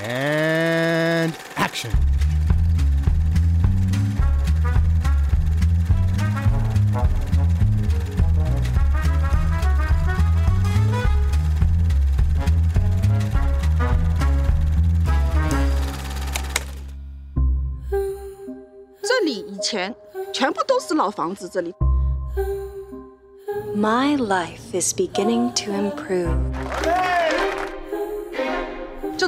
[0.00, 1.90] And action.
[23.74, 26.67] My life is beginning to improve.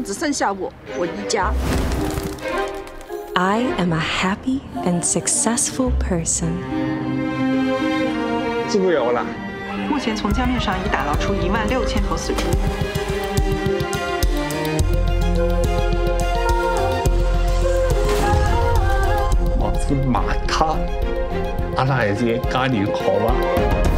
[0.01, 1.53] 就只剩下我，我一家。
[3.35, 6.49] I am a happy and successful person.
[8.67, 9.27] 自由了。
[9.91, 12.45] 目前从江面上已打捞出一万六千头死猪。
[19.59, 20.79] 我是马卡，
[21.77, 23.90] 阿拉也是嘉年好啊。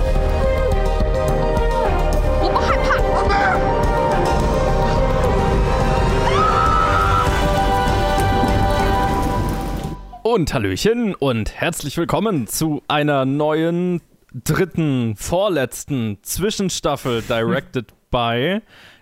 [10.35, 14.01] Und Hallöchen und herzlich willkommen zu einer neuen,
[14.33, 18.61] dritten, vorletzten Zwischenstaffel Directed by.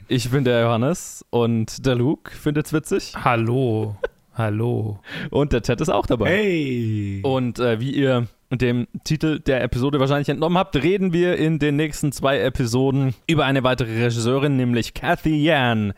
[0.08, 3.12] Ich bin der Johannes und der Luke findet's witzig.
[3.14, 3.94] Hallo.
[4.34, 4.98] Hallo.
[5.30, 6.30] Und der Ted ist auch dabei.
[6.30, 7.20] Hey.
[7.22, 11.76] Und äh, wie ihr dem Titel der Episode wahrscheinlich entnommen habt, reden wir in den
[11.76, 15.92] nächsten zwei Episoden über eine weitere Regisseurin, nämlich Kathy Yan.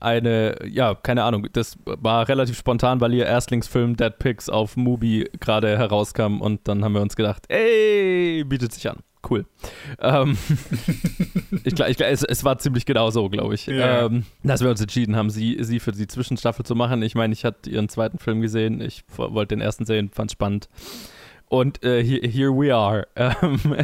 [0.00, 5.30] Eine, ja, keine Ahnung, das war relativ spontan, weil ihr Erstlingsfilm Dead Pigs auf Mubi
[5.38, 8.98] gerade herauskam und dann haben wir uns gedacht, ey, bietet sich an.
[9.30, 9.46] Cool.
[10.00, 10.36] Ähm,
[11.64, 14.06] ich glaube, es, es war ziemlich genau so, glaube ich, Ja.
[14.06, 17.02] ähm, dass wir uns entschieden haben, sie, sie für die Zwischenstaffel zu machen.
[17.02, 20.68] Ich meine, ich hatte ihren zweiten Film gesehen, ich wollte den ersten sehen, fand spannend.
[21.52, 23.06] Und äh, here, here we are.
[23.14, 23.76] Ähm,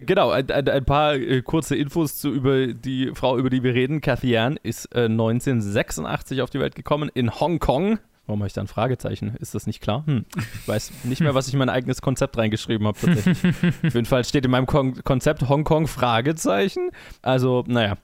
[0.00, 4.02] genau, ein, ein, paar äh, kurze Infos zu über die Frau, über die wir reden.
[4.02, 7.98] Cathy Yan ist äh, 1986 auf die Welt gekommen in Hongkong.
[8.28, 9.34] Warum habe ich da ein Fragezeichen?
[9.40, 10.04] Ist das nicht klar?
[10.06, 10.26] Hm.
[10.36, 12.98] Ich weiß nicht mehr, was ich in mein eigenes Konzept reingeschrieben habe.
[12.98, 16.90] Auf jeden Fall steht in meinem Kon Konzept Hongkong Fragezeichen.
[17.22, 17.96] Also, naja.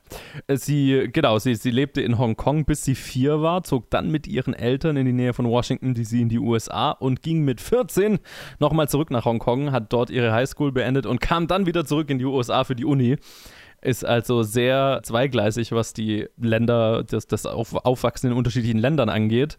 [0.48, 4.54] Sie, genau, sie, sie lebte in Hongkong, bis sie vier war, zog dann mit ihren
[4.54, 8.18] Eltern in die Nähe von Washington DC in die USA und ging mit 14
[8.60, 12.18] nochmal zurück nach Hongkong, hat dort ihre Highschool beendet und kam dann wieder zurück in
[12.18, 13.18] die USA für die Uni
[13.84, 19.58] ist also sehr zweigleisig, was die Länder, das, das Auf, Aufwachsen in unterschiedlichen Ländern angeht.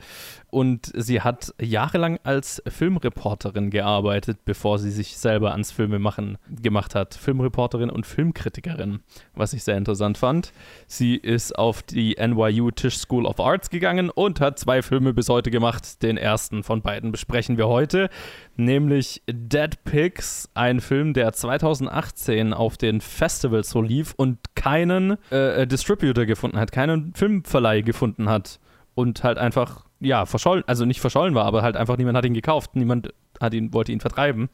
[0.56, 7.14] Und sie hat jahrelang als Filmreporterin gearbeitet, bevor sie sich selber ans Filmemachen gemacht hat.
[7.14, 9.02] Filmreporterin und Filmkritikerin,
[9.34, 10.54] was ich sehr interessant fand.
[10.88, 15.28] Sie ist auf die NYU Tisch School of Arts gegangen und hat zwei Filme bis
[15.28, 16.02] heute gemacht.
[16.02, 18.10] Den ersten von beiden besprechen wir heute,
[18.56, 25.68] nämlich Dead Pigs, ein Film, der 2018 auf den Festivals so lief und keinen äh,
[25.68, 28.62] Distributor gefunden hat, keinen Filmverleih gefunden hat
[28.94, 32.34] und halt einfach, ja, verschollen, also nicht verschollen war, aber halt einfach niemand hat ihn
[32.34, 34.50] gekauft, niemand hat ihn, wollte ihn vertreiben,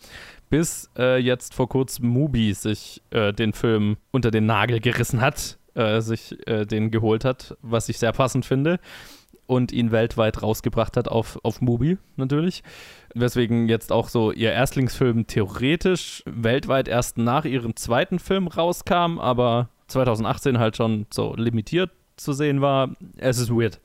[0.50, 5.57] bis äh, jetzt vor kurzem Mubi sich äh, den Film unter den Nagel gerissen hat,
[5.74, 8.80] äh, sich äh, den geholt hat, was ich sehr passend finde
[9.47, 12.63] und ihn weltweit rausgebracht hat auf, auf Mubi natürlich.
[13.13, 19.69] Weswegen jetzt auch so ihr Erstlingsfilm theoretisch weltweit erst nach ihrem zweiten Film rauskam, aber
[19.88, 21.91] 2018 halt schon so limitiert
[22.22, 22.96] zu sehen war.
[23.18, 23.80] Es ist weird.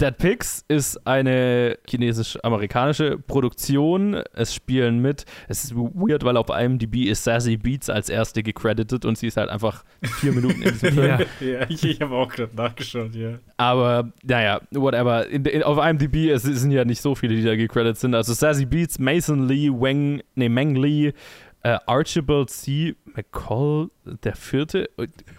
[0.00, 4.22] Dead Pigs ist eine chinesisch-amerikanische Produktion.
[4.32, 5.24] Es spielen mit.
[5.48, 9.36] Es ist weird, weil auf IMDb ist Sassy Beats als erste gecredited und sie ist
[9.36, 11.06] halt einfach vier Minuten in diesem Film.
[11.06, 13.38] Ja, ja ich, ich habe auch gerade nachgeschaut, ja.
[13.56, 15.26] Aber naja, whatever.
[15.28, 18.14] In, in, auf IMDb es sind ja nicht so viele, die da gecredited sind.
[18.14, 21.12] Also Sassy Beats, Mason Lee, Wang, nee, Meng Lee,
[21.62, 22.96] äh, Archibald C.
[23.04, 24.88] McCall, der vierte.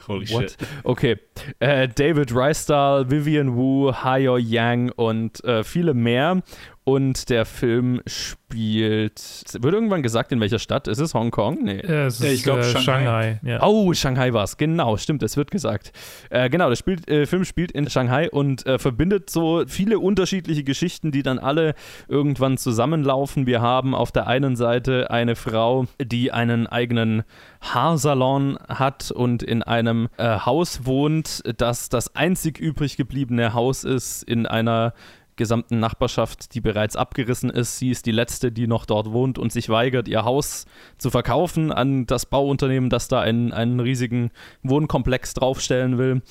[0.07, 0.51] Holy What?
[0.51, 0.57] shit.
[0.83, 1.17] Okay.
[1.59, 6.41] Äh, David Rystal, Vivian Wu, Hayo Yang und äh, viele mehr.
[6.85, 9.45] Und der Film spielt.
[9.53, 10.89] Wird irgendwann gesagt, in welcher Stadt?
[10.89, 11.63] Ist es Hongkong?
[11.63, 11.81] Nee.
[11.81, 12.81] Ja, es ist ich glaub, äh, Shanghai.
[12.83, 13.39] Shanghai.
[13.43, 13.63] Ja.
[13.63, 14.57] Oh, Shanghai war es.
[14.57, 15.93] Genau, stimmt, es wird gesagt.
[16.29, 20.65] Äh, genau, der spielt, äh, Film spielt in Shanghai und äh, verbindet so viele unterschiedliche
[20.65, 21.73] Geschichten, die dann alle
[22.09, 23.47] irgendwann zusammenlaufen.
[23.47, 27.23] Wir haben auf der einen Seite eine Frau, die einen eigenen
[27.61, 34.23] Haarsalon hat und in einem äh, Haus wohnt, das das einzig übrig gebliebene Haus ist
[34.23, 34.93] in einer
[35.35, 37.77] gesamten Nachbarschaft, die bereits abgerissen ist.
[37.77, 40.65] Sie ist die letzte, die noch dort wohnt und sich weigert, ihr Haus
[40.97, 44.31] zu verkaufen an das Bauunternehmen, das da einen, einen riesigen
[44.63, 46.21] Wohnkomplex draufstellen will.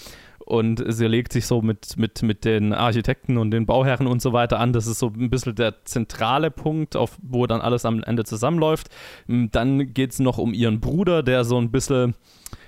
[0.45, 4.33] Und sie legt sich so mit, mit, mit den Architekten und den Bauherren und so
[4.33, 4.73] weiter an.
[4.73, 8.89] Das ist so ein bisschen der zentrale Punkt, auf wo dann alles am Ende zusammenläuft.
[9.29, 12.15] Dann geht es noch um ihren Bruder, der so ein bisschen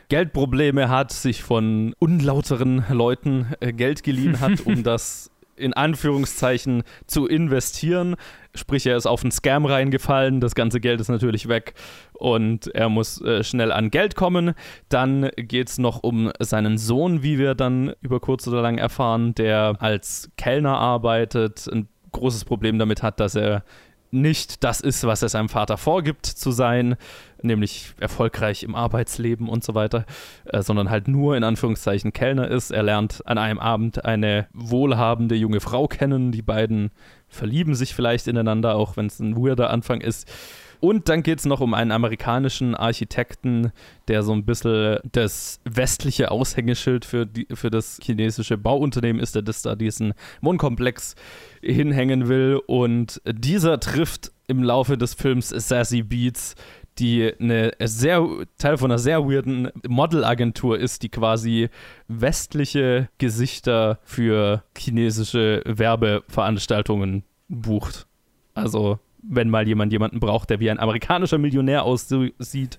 [0.09, 7.27] Geldprobleme hat, sich von unlauteren Leuten äh, Geld geliehen hat, um das in Anführungszeichen zu
[7.27, 8.17] investieren.
[8.55, 11.75] Sprich, er ist auf einen Scam reingefallen, das ganze Geld ist natürlich weg
[12.13, 14.55] und er muss äh, schnell an Geld kommen.
[14.89, 19.35] Dann geht es noch um seinen Sohn, wie wir dann über kurz oder lang erfahren,
[19.35, 23.65] der als Kellner arbeitet, ein großes Problem damit hat, dass er
[24.15, 26.97] nicht das ist, was er seinem Vater vorgibt zu sein,
[27.45, 30.05] nämlich erfolgreich im Arbeitsleben und so weiter,
[30.45, 32.71] äh, sondern halt nur in Anführungszeichen Kellner ist.
[32.71, 36.33] Er lernt an einem Abend eine wohlhabende junge Frau kennen.
[36.33, 36.91] Die beiden
[37.29, 40.31] verlieben sich vielleicht ineinander, auch wenn es ein weirder Anfang ist.
[40.85, 43.73] Und dann geht es noch um einen amerikanischen Architekten,
[44.07, 49.41] der so ein bisschen das westliche Aushängeschild für, die, für das chinesische Bauunternehmen ist, der
[49.41, 50.13] das da diesen
[50.43, 51.15] Wohnkomplex
[51.63, 52.61] hinhängen will.
[52.67, 56.55] Und dieser trifft im Laufe des Films Sassy Beats,
[56.99, 58.27] die eine sehr
[58.59, 61.69] Teil von einer sehr weirden Modelagentur ist, die quasi
[62.09, 68.07] westliche Gesichter für chinesische Werbeveranstaltungen bucht.
[68.55, 72.79] Also wenn mal jemand jemanden braucht, der wie ein amerikanischer Millionär aussieht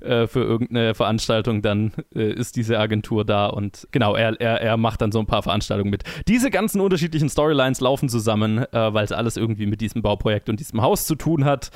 [0.00, 4.76] äh, für irgendeine Veranstaltung, dann äh, ist diese Agentur da und genau, er, er, er
[4.76, 6.04] macht dann so ein paar Veranstaltungen mit.
[6.28, 10.60] Diese ganzen unterschiedlichen Storylines laufen zusammen, äh, weil es alles irgendwie mit diesem Bauprojekt und
[10.60, 11.70] diesem Haus zu tun hat.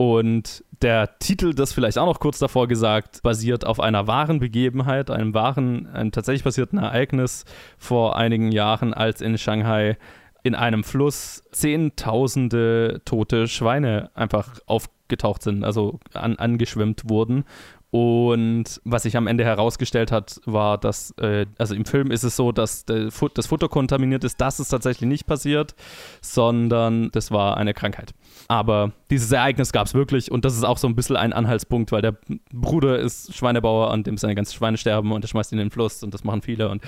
[0.00, 5.10] Und der Titel, das vielleicht auch noch kurz davor gesagt, basiert auf einer wahren Begebenheit,
[5.10, 7.44] einem wahren, einem tatsächlich passierten Ereignis
[7.76, 9.98] vor einigen Jahren, als in Shanghai
[10.42, 17.44] in einem Fluss zehntausende tote Schweine einfach aufgetaucht sind, also an, angeschwemmt wurden.
[17.90, 22.36] Und was sich am Ende herausgestellt hat, war, dass, äh, also im Film ist es
[22.36, 24.40] so, dass Fut das Futter kontaminiert ist.
[24.40, 25.74] Das ist tatsächlich nicht passiert,
[26.20, 28.14] sondern das war eine Krankheit.
[28.46, 31.90] Aber dieses Ereignis gab es wirklich und das ist auch so ein bisschen ein Anhaltspunkt,
[31.90, 32.16] weil der
[32.52, 35.70] Bruder ist Schweinebauer und dem seine ganzen Schweine sterben und er schmeißt ihn in den
[35.72, 36.82] Fluss und das machen viele und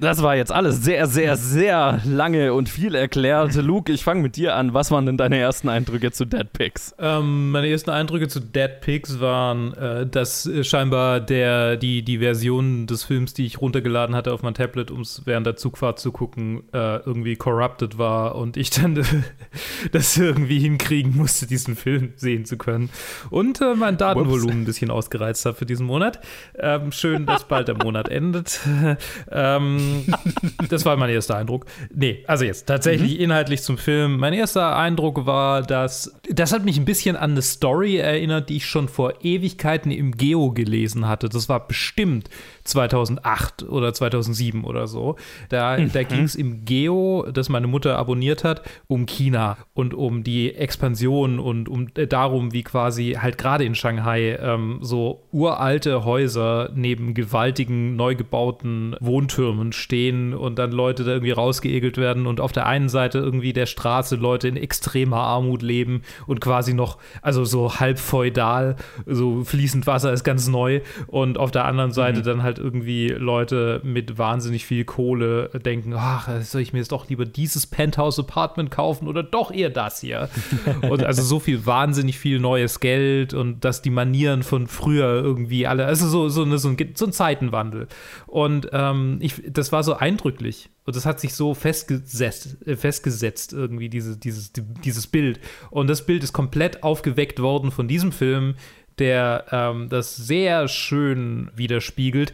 [0.00, 3.54] das war jetzt alles sehr, sehr, sehr lange und viel erklärt.
[3.56, 4.72] Luke, ich fange mit dir an.
[4.72, 6.94] Was waren denn deine ersten Eindrücke zu Dead Pigs?
[6.98, 12.18] Ähm, meine ersten Eindrücke zu Dead Pigs waren, äh, dass äh, scheinbar der, die, die
[12.18, 15.98] Version des Films, die ich runtergeladen hatte auf mein Tablet, um es während der Zugfahrt
[15.98, 19.04] zu gucken, äh, irgendwie corrupted war und ich dann
[19.92, 22.88] das irgendwie hinkriegen musste, diesen Film sehen zu können.
[23.28, 26.20] Und äh, mein Datenvolumen ein bisschen ausgereizt habe für diesen Monat.
[26.58, 28.60] Ähm, schön, dass bald der Monat endet.
[29.30, 29.89] ähm,
[30.68, 31.66] das war mein erster Eindruck.
[31.94, 33.24] Nee, also jetzt tatsächlich mhm.
[33.24, 34.18] inhaltlich zum Film.
[34.18, 38.56] Mein erster Eindruck war, dass das hat mich ein bisschen an eine Story erinnert, die
[38.56, 41.28] ich schon vor Ewigkeiten im Geo gelesen hatte.
[41.28, 42.28] Das war bestimmt
[42.64, 45.16] 2008 oder 2007 oder so.
[45.48, 45.92] Da, mhm.
[45.92, 50.54] da ging es im Geo, das meine Mutter abonniert hat, um China und um die
[50.54, 56.70] Expansion und um äh, darum, wie quasi halt gerade in Shanghai ähm, so uralte Häuser
[56.74, 62.52] neben gewaltigen, neu gebauten Wohntürmen stehen und dann Leute da irgendwie rausgeegelt werden und auf
[62.52, 67.44] der einen Seite irgendwie der Straße Leute in extremer Armut leben und quasi noch, also
[67.44, 68.76] so halb feudal,
[69.06, 72.24] so fließend Wasser ist ganz neu und auf der anderen Seite mhm.
[72.24, 77.08] dann halt irgendwie Leute mit wahnsinnig viel Kohle denken, ach, soll ich mir jetzt doch
[77.08, 80.28] lieber dieses Penthouse-Apartment kaufen oder doch eher das hier?
[80.82, 85.66] und also so viel wahnsinnig viel neues Geld und dass die Manieren von früher irgendwie
[85.66, 87.88] alle, also so, so, eine, so, ein, so ein Zeitenwandel.
[88.26, 90.70] Und ähm, ich, das war so eindrücklich.
[90.86, 95.38] Und das hat sich so festgesetzt, äh, festgesetzt irgendwie, diese, dieses, dieses Bild.
[95.70, 98.54] Und das Bild ist komplett aufgeweckt worden von diesem Film,
[99.00, 102.32] der ähm, das sehr schön widerspiegelt.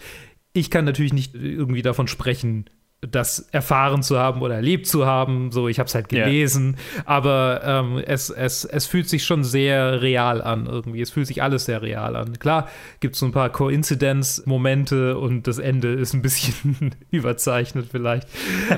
[0.53, 2.69] Ich kann natürlich nicht irgendwie davon sprechen,
[3.03, 5.53] das erfahren zu haben oder erlebt zu haben.
[5.53, 7.03] So, ich habe es halt gelesen, ja.
[7.07, 11.03] aber ähm, es, es, es fühlt sich schon sehr real an irgendwie.
[11.03, 12.39] Es fühlt sich alles sehr real an.
[12.39, 12.69] Klar
[13.01, 18.29] gibt es so ein paar Coincidence-Momente und das Ende ist ein bisschen überzeichnet vielleicht,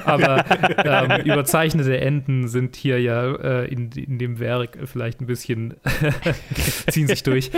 [0.05, 0.45] aber
[0.85, 5.75] ähm, überzeichnete Enden sind hier ja äh, in, in dem Werk vielleicht ein bisschen
[6.91, 7.51] ziehen sich durch.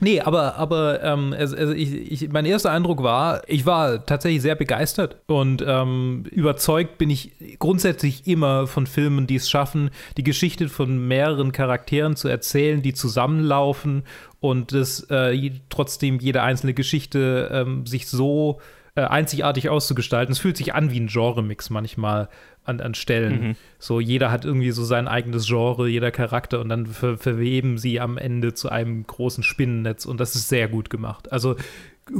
[0.00, 4.54] nee, aber, aber ähm, also ich, ich, mein erster Eindruck war, ich war tatsächlich sehr
[4.54, 10.68] begeistert und ähm, überzeugt bin ich grundsätzlich immer von Filmen, die es schaffen, die Geschichte
[10.68, 14.04] von mehreren Charakteren zu erzählen, die zusammenlaufen
[14.40, 18.60] und dass äh, trotzdem jede einzelne Geschichte ähm, sich so
[18.94, 20.32] äh, einzigartig auszugestalten.
[20.32, 22.28] Es fühlt sich an wie ein Genre-Mix manchmal
[22.64, 23.48] an, an Stellen.
[23.48, 23.56] Mhm.
[23.78, 28.00] So, jeder hat irgendwie so sein eigenes Genre, jeder Charakter und dann ver verweben sie
[28.00, 31.32] am Ende zu einem großen Spinnennetz und das ist sehr gut gemacht.
[31.32, 31.56] Also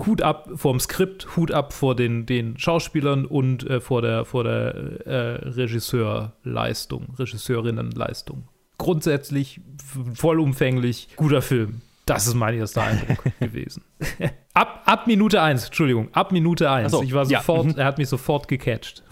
[0.06, 4.24] Hut ab vor dem Skript, Hut ab vor den, den Schauspielern und äh, vor der,
[4.24, 4.74] vor der
[5.06, 8.44] äh, Regisseurleistung, Regisseurinnenleistung.
[8.78, 9.60] Grundsätzlich
[10.14, 11.82] vollumfänglich guter Film.
[12.06, 13.84] Das ist mein erster Eindruck gewesen.
[14.54, 16.90] Ab, ab Minute 1, Entschuldigung, ab Minute 1.
[16.90, 17.38] so, ich war ja.
[17.40, 17.74] sofort, Mhm.
[17.76, 19.02] er hat mich sofort gecatcht.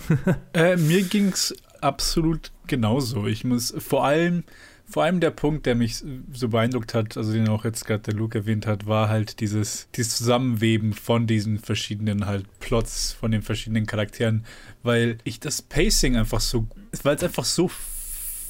[0.52, 3.26] Äh, mir ging es absolut genauso.
[3.26, 4.42] Ich muss vor allem,
[4.90, 6.02] vor allem der Punkt, der mich
[6.32, 9.88] so beeindruckt hat, also den auch jetzt gerade der Luke erwähnt hat, war halt dieses,
[9.94, 14.46] dieses Zusammenweben von diesen verschiedenen halt Plots, von den verschiedenen Charakteren,
[14.82, 16.66] weil ich das Pacing einfach so,
[17.02, 17.70] weil es einfach so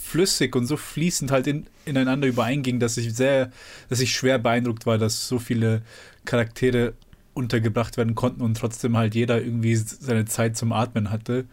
[0.09, 3.51] flüssig und so fließend halt in, ineinander übereinging, dass ich sehr,
[3.89, 5.83] dass ich schwer beeindruckt war, dass so viele
[6.25, 6.95] Charaktere
[7.35, 11.47] untergebracht werden konnten und trotzdem halt jeder irgendwie seine Zeit zum Atmen hatte.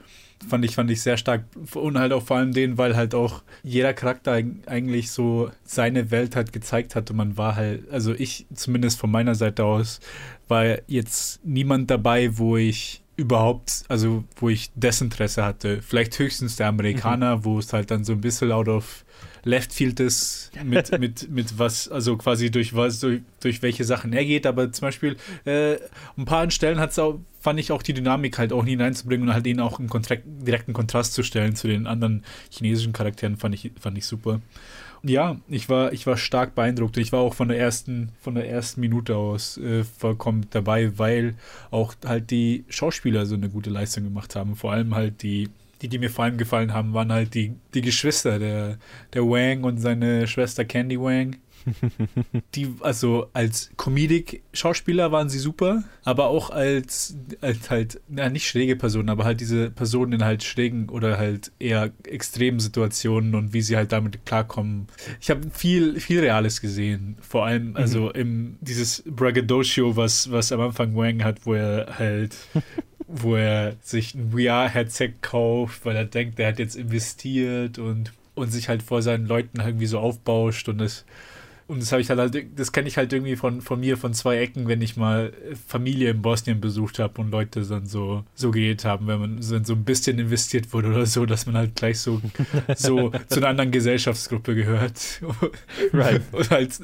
[0.48, 1.46] Fand ich, fand ich sehr stark.
[1.74, 6.12] Und halt auch vor allem den, weil halt auch jeder Charakter eig- eigentlich so seine
[6.12, 10.00] Welt halt gezeigt hat und man war halt, also ich zumindest von meiner Seite aus,
[10.48, 15.82] war jetzt niemand dabei, wo ich überhaupt, also wo ich Desinteresse hatte.
[15.82, 19.06] Vielleicht höchstens der Amerikaner, wo es halt dann so ein bisschen out of
[19.45, 24.25] left ist, mit, mit, mit was, also quasi durch was, durch, durch welche Sachen er
[24.25, 25.77] geht, aber zum Beispiel äh,
[26.17, 29.33] ein paar Stellen hat es auch, fand ich auch die Dynamik halt auch hineinzubringen und
[29.33, 33.55] halt ihn auch im Kontrakt, direkten Kontrast zu stellen zu den anderen chinesischen Charakteren, fand
[33.55, 34.41] ich, fand ich super.
[35.03, 36.97] Und ja, ich war, ich war stark beeindruckt.
[36.97, 41.35] Ich war auch von der ersten, von der ersten Minute aus äh, vollkommen dabei, weil
[41.69, 44.55] auch halt die Schauspieler so eine gute Leistung gemacht haben.
[44.55, 45.49] Vor allem halt die,
[45.82, 48.77] die, die mir vor allem gefallen haben, waren halt die, die Geschwister, der,
[49.13, 51.38] der Wang und seine Schwester Candy Wang.
[52.53, 58.75] Die, also als Comedic-Schauspieler waren sie super, aber auch als, als halt, na, nicht schräge
[58.75, 63.62] Personen, aber halt diese Personen in halt schrägen oder halt eher extremen Situationen und wie
[63.62, 64.88] sie halt damit klarkommen.
[65.20, 67.17] Ich habe viel, viel Reales gesehen.
[67.22, 72.36] Vor allem, also im, dieses Braggadocio, was, was am Anfang Wang hat, wo er halt
[73.22, 78.51] wo er sich ein VR-Headset kauft, weil er denkt, er hat jetzt investiert und, und
[78.51, 81.05] sich halt vor seinen Leuten irgendwie so aufbauscht und das
[81.67, 84.38] und das habe ich halt, das kenne ich halt irgendwie von, von mir von zwei
[84.38, 85.34] Ecken, wenn ich mal
[85.67, 89.55] Familie in Bosnien besucht habe und Leute dann so, so geredet haben, wenn man so
[89.55, 92.22] ein bisschen investiert wurde oder so, dass man halt gleich so,
[92.75, 95.22] so zu einer anderen Gesellschaftsgruppe gehört.
[95.93, 96.22] Right.
[96.31, 96.79] Und halt,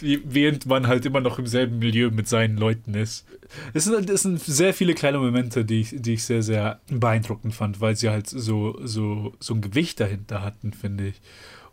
[0.00, 3.26] während man halt immer noch im selben Milieu mit seinen Leuten ist.
[3.74, 7.54] Es sind, es sind sehr viele kleine Momente, die ich, die ich sehr, sehr beeindruckend
[7.54, 11.20] fand, weil sie halt so, so, so ein Gewicht dahinter hatten, finde ich.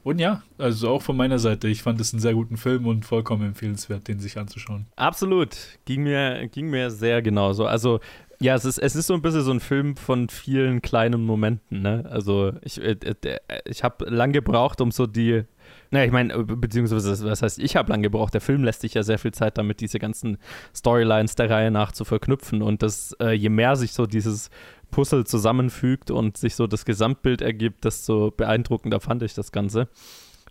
[0.08, 3.04] Und ja, also auch von meiner Seite, ich fand es einen sehr guten Film und
[3.04, 4.86] vollkommen empfehlenswert, den sich anzuschauen.
[4.96, 5.58] Absolut.
[5.84, 7.66] Ging mir, ging mir sehr genauso.
[7.66, 8.00] Also,
[8.40, 11.82] ja, es ist, es ist so ein bisschen so ein Film von vielen kleinen Momenten,
[11.82, 12.06] ne?
[12.10, 15.44] Also, ich, äh, äh, ich habe lang gebraucht, um so die.
[15.92, 18.34] Na, ich meine, beziehungsweise, was heißt, ich habe lang gebraucht.
[18.34, 20.38] Der Film lässt sich ja sehr viel Zeit damit, diese ganzen
[20.74, 22.62] Storylines der Reihe nach zu verknüpfen.
[22.62, 24.52] Und das, äh, je mehr sich so dieses
[24.92, 29.88] Puzzle zusammenfügt und sich so das Gesamtbild ergibt, desto beeindruckender fand ich das Ganze.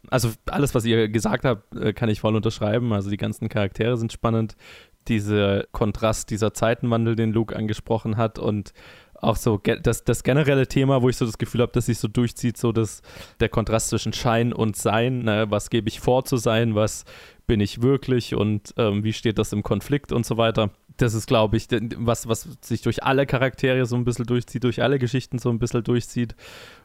[0.08, 2.92] Also alles, was ihr gesagt habt, äh, kann ich voll unterschreiben.
[2.92, 4.56] Also die ganzen Charaktere sind spannend.
[5.08, 8.72] Dieser Kontrast, dieser Zeitenwandel, den Luke angesprochen hat und
[9.20, 12.08] auch so das, das generelle Thema, wo ich so das Gefühl habe, dass sich so
[12.08, 13.02] durchzieht, so dass
[13.40, 17.04] der Kontrast zwischen Schein und Sein, ne, was gebe ich vor zu sein, was
[17.46, 20.70] bin ich wirklich und ähm, wie steht das im Konflikt und so weiter.
[20.98, 24.82] Das ist, glaube ich, was, was sich durch alle Charaktere so ein bisschen durchzieht, durch
[24.82, 26.34] alle Geschichten so ein bisschen durchzieht.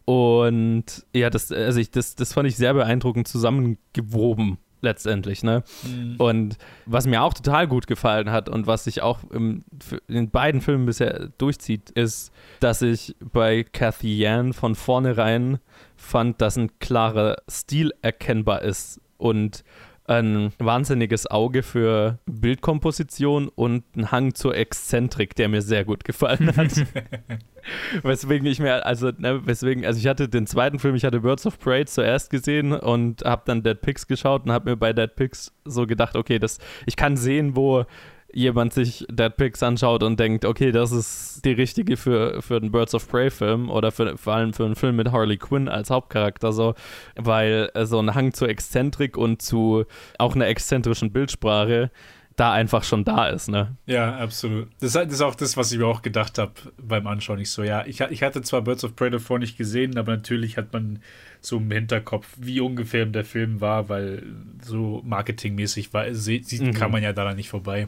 [0.05, 5.63] Und ja, das, also ich, das, das fand ich sehr beeindruckend zusammengewoben letztendlich, ne?
[5.83, 6.15] Mhm.
[6.17, 9.63] Und was mir auch total gut gefallen hat und was sich auch im,
[10.07, 15.59] in beiden Filmen bisher durchzieht, ist, dass ich bei Cathy Yan von vornherein
[15.95, 19.63] fand, dass ein klarer Stil erkennbar ist und
[20.05, 26.55] ein wahnsinniges Auge für Bildkomposition und einen Hang zur Exzentrik, der mir sehr gut gefallen
[26.55, 26.71] hat.
[28.03, 31.45] weswegen ich mir, also, ne, weswegen, also ich hatte den zweiten Film, ich hatte Birds
[31.45, 35.15] of Prey zuerst gesehen und habe dann Dead Pigs geschaut und habe mir bei Dead
[35.15, 37.85] Pigs so gedacht, okay, das, ich kann sehen, wo
[38.33, 42.71] jemand sich Dead Pigs anschaut und denkt, okay, das ist die richtige für, für den
[42.71, 45.89] Birds of Prey Film oder für, vor allem für einen Film mit Harley Quinn als
[45.89, 46.75] Hauptcharakter so,
[47.15, 49.85] weil äh, so ein Hang zur Exzentrik und zu
[50.17, 51.91] auch einer exzentrischen Bildsprache
[52.35, 53.75] da einfach schon da ist, ne?
[53.85, 54.69] Ja, absolut.
[54.79, 57.39] Das ist auch das, was ich mir auch gedacht habe beim Anschauen.
[57.39, 60.57] Ich so, ja, ich, ich hatte zwar Birds of Prey davor nicht gesehen, aber natürlich
[60.57, 61.03] hat man
[61.41, 64.23] so im Hinterkopf, wie ungefähr der Film war, weil
[64.63, 66.73] so marketingmäßig war, sieht, mhm.
[66.73, 67.87] kann man ja daran nicht vorbei.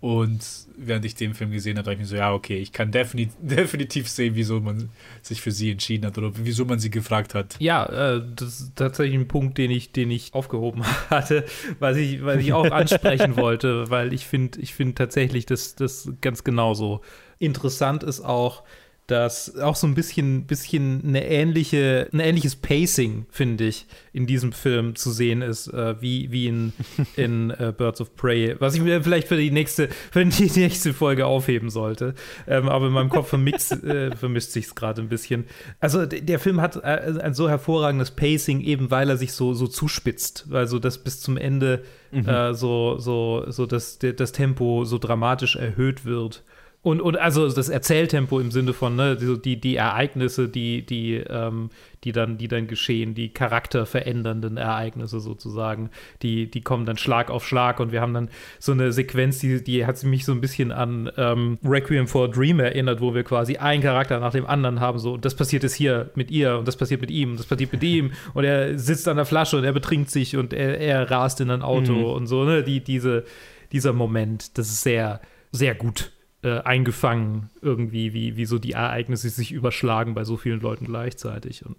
[0.00, 2.92] Und während ich den Film gesehen habe, dachte ich mir so, ja, okay, ich kann
[2.92, 4.90] definitiv, definitiv sehen, wieso man
[5.22, 7.56] sich für sie entschieden hat oder wieso man sie gefragt hat.
[7.58, 11.44] Ja, äh, das ist tatsächlich ein Punkt, den ich, den ich aufgehoben hatte,
[11.80, 16.12] was ich, was ich auch ansprechen wollte, weil ich finde, ich finde tatsächlich, dass das
[16.20, 17.00] ganz genauso
[17.40, 18.62] interessant ist auch,
[19.08, 24.52] dass auch so ein bisschen, bisschen eine ähnliche, ein ähnliches Pacing, finde ich, in diesem
[24.52, 26.72] Film zu sehen ist, äh, wie, wie in,
[27.16, 28.56] in äh, Birds of Prey.
[28.58, 32.14] Was ich mir vielleicht für die nächste, für die nächste Folge aufheben sollte.
[32.46, 35.46] Ähm, aber in meinem Kopf vermischt, äh, vermischt sich es gerade ein bisschen.
[35.80, 39.66] Also der Film hat äh, ein so hervorragendes Pacing, eben weil er sich so, so
[39.68, 40.48] zuspitzt.
[40.52, 42.28] Also das bis zum Ende mhm.
[42.28, 46.42] Äh, so, so, so das, das Tempo so dramatisch erhöht wird.
[46.80, 51.70] Und, und also das Erzähltempo im Sinne von, ne, die, die Ereignisse, die, die, ähm,
[52.04, 55.90] die, dann, die dann geschehen, die charakterverändernden Ereignisse sozusagen,
[56.22, 57.80] die, die kommen dann Schlag auf Schlag.
[57.80, 58.30] Und wir haben dann
[58.60, 62.28] so eine Sequenz, die, die hat mich so ein bisschen an ähm, Requiem for a
[62.28, 65.64] Dream erinnert, wo wir quasi einen Charakter nach dem anderen haben, so, und das passiert
[65.64, 68.12] jetzt hier mit ihr und das passiert mit ihm und das passiert mit ihm.
[68.34, 71.50] Und er sitzt an der Flasche und er betrinkt sich und er, er rast in
[71.50, 72.04] ein Auto mhm.
[72.04, 73.24] und so, ne, die, diese,
[73.72, 75.20] dieser Moment, das ist sehr,
[75.50, 80.60] sehr gut äh, eingefangen, irgendwie, wie, wie so die Ereignisse sich überschlagen bei so vielen
[80.60, 81.66] Leuten gleichzeitig.
[81.66, 81.76] Und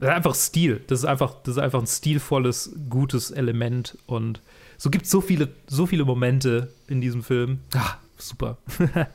[0.00, 0.80] das ist einfach Stil.
[0.86, 3.98] Das ist einfach, das ist einfach ein stilvolles, gutes Element.
[4.06, 4.40] Und
[4.78, 7.60] so gibt es so viele, so viele Momente in diesem Film.
[7.74, 8.58] Ah, super.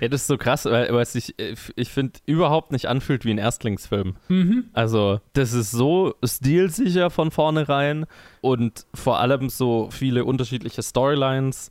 [0.00, 1.34] Ja, das ist so krass, weil, weil es sich,
[1.76, 4.16] ich finde, überhaupt nicht anfühlt wie ein Erstlingsfilm.
[4.28, 4.64] Mhm.
[4.72, 8.06] Also, das ist so stilsicher von vornherein
[8.40, 11.70] und vor allem so viele unterschiedliche Storylines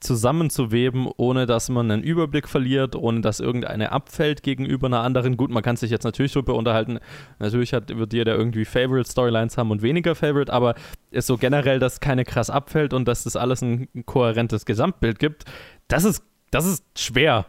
[0.00, 5.36] zusammenzuweben, ohne dass man einen Überblick verliert, ohne dass irgendeine abfällt gegenüber einer anderen.
[5.36, 7.00] Gut, man kann sich jetzt natürlich darüber unterhalten.
[7.38, 10.74] Natürlich hat, wird jeder irgendwie Favorite Storylines haben und weniger Favorite, aber
[11.10, 15.44] ist so generell, dass keine krass abfällt und dass das alles ein kohärentes Gesamtbild gibt.
[15.88, 17.46] Das ist, das ist schwer.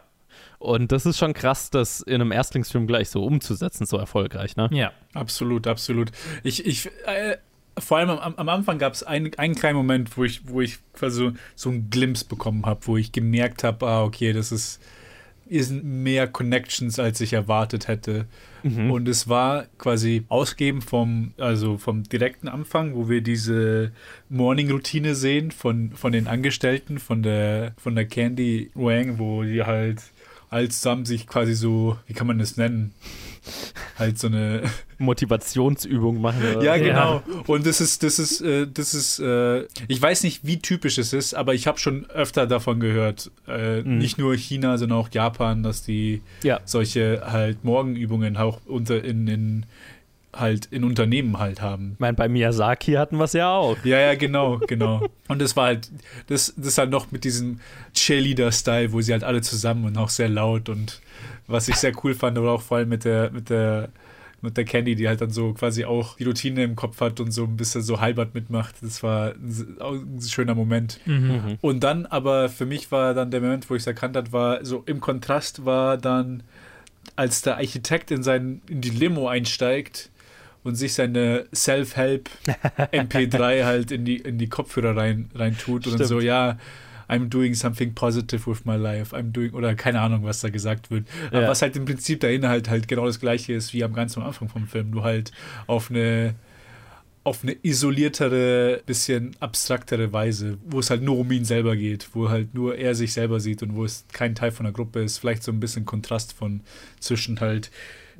[0.58, 4.68] Und das ist schon krass, das in einem Erstlingsfilm gleich so umzusetzen, so erfolgreich, ne?
[4.72, 4.92] Ja.
[5.14, 6.10] Absolut, absolut.
[6.44, 7.36] Ich, ich, äh,
[7.78, 10.78] vor allem am, am Anfang gab es einen, einen kleinen Moment, wo ich, wo ich
[10.92, 14.80] quasi so, so einen Glimpse bekommen habe, wo ich gemerkt habe, ah, okay, das ist,
[15.48, 18.26] sind mehr Connections, als ich erwartet hätte.
[18.62, 18.90] Mhm.
[18.90, 23.92] Und es war quasi ausgeben vom, also vom direkten Anfang, wo wir diese
[24.28, 30.02] Morning-Routine sehen von, von den Angestellten, von der, von der Candy Wang, wo die halt
[30.50, 32.92] als zusammen sich quasi so, wie kann man das nennen?
[33.98, 34.62] halt so eine
[34.98, 36.42] Motivationsübung machen.
[36.56, 36.62] Oder?
[36.62, 37.22] Ja, genau.
[37.46, 41.12] Und das ist, das ist, äh, das ist, äh, ich weiß nicht, wie typisch es
[41.12, 43.98] ist, aber ich habe schon öfter davon gehört, äh, mhm.
[43.98, 46.60] nicht nur China, sondern auch Japan, dass die ja.
[46.64, 49.66] solche halt Morgenübungen auch unter in, in
[50.34, 51.92] halt in Unternehmen halt haben.
[51.94, 53.76] Ich meine, bei Miyazaki hatten wir es ja auch.
[53.84, 55.06] Ja, ja, genau, genau.
[55.28, 55.90] Und das war halt,
[56.28, 57.60] das, das halt noch mit diesem
[57.94, 61.00] Cheerleader-Style, wo sie halt alle zusammen und auch sehr laut und
[61.46, 63.88] was ich sehr cool fand, oder auch vor allem mit der, mit der,
[64.40, 67.32] mit der Candy, die halt dann so quasi auch die Routine im Kopf hat und
[67.32, 68.76] so ein bisschen so halbert mitmacht.
[68.82, 71.00] Das war ein, ein schöner Moment.
[71.06, 71.14] Mhm.
[71.14, 71.58] mhm.
[71.60, 74.64] Und dann aber für mich war dann der Moment, wo ich es erkannt habe, war
[74.64, 76.44] so im Kontrast war dann,
[77.16, 80.10] als der Architekt in, sein, in die Limo einsteigt
[80.62, 82.30] und sich seine Self-Help
[82.92, 86.58] MP3 halt in die, in die Kopfhörer rein, rein tut und so, ja,
[87.08, 90.90] I'm doing something positive with my life, I'm doing, oder keine Ahnung, was da gesagt
[90.90, 91.08] wird.
[91.32, 94.16] Aber was halt im Prinzip der Inhalt halt genau das gleiche ist wie am ganz
[94.16, 94.92] am Anfang vom Film.
[94.92, 95.32] Du halt
[95.66, 96.36] auf eine
[97.22, 102.30] auf eine isoliertere, bisschen abstraktere Weise, wo es halt nur um ihn selber geht, wo
[102.30, 105.18] halt nur er sich selber sieht und wo es kein Teil von der Gruppe ist.
[105.18, 106.62] Vielleicht so ein bisschen Kontrast von
[106.98, 107.70] zwischen halt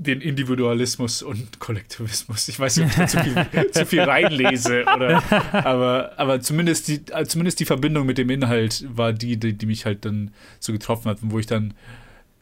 [0.01, 2.49] den Individualismus und Kollektivismus.
[2.49, 6.89] Ich weiß nicht, ob ich da zu viel, zu viel reinlese, oder, aber, aber zumindest,
[6.89, 10.73] die, zumindest die Verbindung mit dem Inhalt war die, die, die mich halt dann so
[10.73, 11.75] getroffen hat und wo ich dann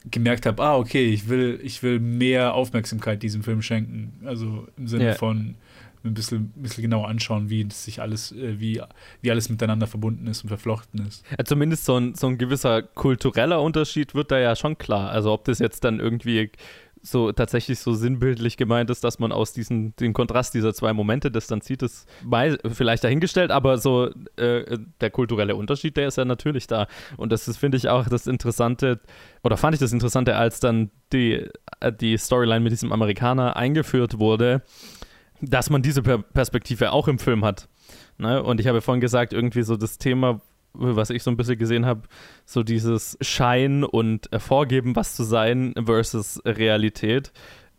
[0.09, 4.13] gemerkt habe, ah, okay, ich will, ich will mehr Aufmerksamkeit diesem Film schenken.
[4.23, 5.13] Also im Sinne ja.
[5.15, 5.55] von
[6.03, 8.81] ein bisschen, ein bisschen genau anschauen, wie sich alles, äh, wie,
[9.21, 11.25] wie alles miteinander verbunden ist und verflochten ist.
[11.37, 15.09] Ja, zumindest so ein, so ein gewisser kultureller Unterschied wird da ja schon klar.
[15.09, 16.51] Also ob das jetzt dann irgendwie
[17.01, 21.31] so tatsächlich so sinnbildlich gemeint ist, dass man aus diesen, den Kontrast dieser zwei Momente
[21.31, 22.07] distanziert ist,
[22.71, 26.87] vielleicht dahingestellt, aber so äh, der kulturelle Unterschied, der ist ja natürlich da.
[27.17, 28.99] Und das finde ich, auch das Interessante,
[29.43, 31.47] oder fand ich das Interessante, als dann die,
[31.79, 34.61] äh, die Storyline mit diesem Amerikaner eingeführt wurde,
[35.41, 37.69] dass man diese Perspektive auch im Film hat.
[38.17, 38.43] Ne?
[38.43, 40.41] Und ich habe vorhin gesagt, irgendwie so das Thema,
[40.73, 42.03] was ich so ein bisschen gesehen habe,
[42.45, 47.31] so dieses Schein und äh, Vorgeben, was zu sein versus Realität,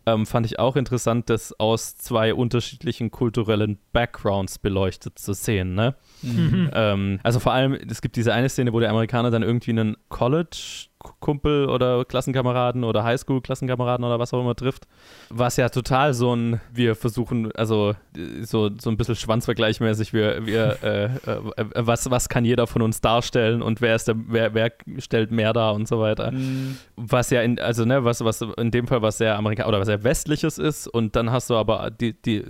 [0.07, 5.75] ähm, fand ich auch interessant, das aus zwei unterschiedlichen kulturellen Backgrounds beleuchtet zu sehen.
[5.75, 5.95] Ne?
[6.23, 6.71] Mhm.
[6.73, 9.97] Ähm, also vor allem, es gibt diese eine Szene, wo der Amerikaner dann irgendwie einen
[10.09, 10.87] College
[11.21, 14.87] Kumpel oder Klassenkameraden oder Highschool-Klassenkameraden oder was auch immer trifft.
[15.31, 17.95] Was ja total so ein, wir versuchen, also
[18.43, 23.01] so, so ein bisschen schwanzvergleichmäßig, wir, wir äh, äh, was, was kann jeder von uns
[23.01, 26.33] darstellen und wer ist der, wer, wer stellt mehr dar und so weiter.
[26.33, 26.77] Mhm.
[26.97, 29.87] Was ja in, also ne, was, was in dem Fall was sehr Amerika oder was
[29.87, 32.45] sehr Westliches ist und dann hast du aber die, die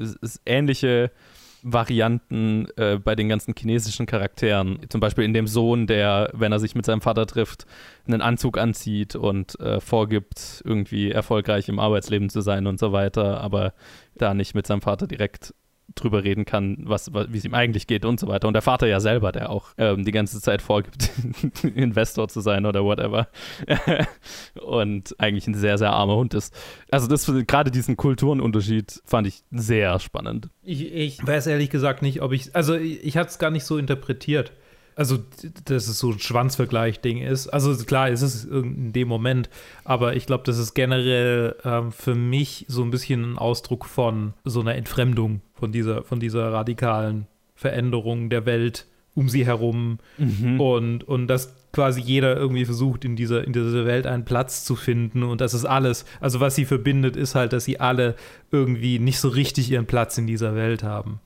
[0.44, 1.12] ähnliche
[1.62, 4.80] Varianten äh, bei den ganzen chinesischen Charakteren.
[4.88, 7.66] Zum Beispiel in dem Sohn, der, wenn er sich mit seinem Vater trifft,
[8.06, 13.40] einen Anzug anzieht und äh, vorgibt, irgendwie erfolgreich im Arbeitsleben zu sein und so weiter,
[13.40, 13.72] aber
[14.16, 15.54] da nicht mit seinem Vater direkt
[15.94, 18.48] drüber reden kann, was, was wie es ihm eigentlich geht und so weiter.
[18.48, 21.10] Und der Vater ja selber, der auch ähm, die ganze Zeit vorgibt,
[21.74, 23.28] Investor zu sein oder whatever.
[24.60, 26.54] und eigentlich ein sehr, sehr armer Hund ist.
[26.90, 30.50] Also das gerade diesen Kulturenunterschied fand ich sehr spannend.
[30.62, 33.64] Ich, ich weiß ehrlich gesagt nicht, ob ich, also ich, ich hatte es gar nicht
[33.64, 34.52] so interpretiert.
[35.00, 35.16] Also,
[35.64, 37.48] dass es so ein Schwanzvergleich-Ding ist.
[37.48, 39.48] Also, klar, es ist in dem Moment,
[39.82, 44.34] aber ich glaube, das ist generell ähm, für mich so ein bisschen ein Ausdruck von
[44.44, 48.84] so einer Entfremdung von dieser, von dieser radikalen Veränderung der Welt
[49.14, 50.60] um sie herum Mhm.
[50.60, 54.76] und, und dass quasi jeder irgendwie versucht, in dieser, in dieser Welt einen Platz zu
[54.76, 56.04] finden und das ist alles.
[56.20, 58.16] Also, was sie verbindet, ist halt, dass sie alle
[58.52, 61.20] irgendwie nicht so richtig ihren Platz in dieser Welt haben.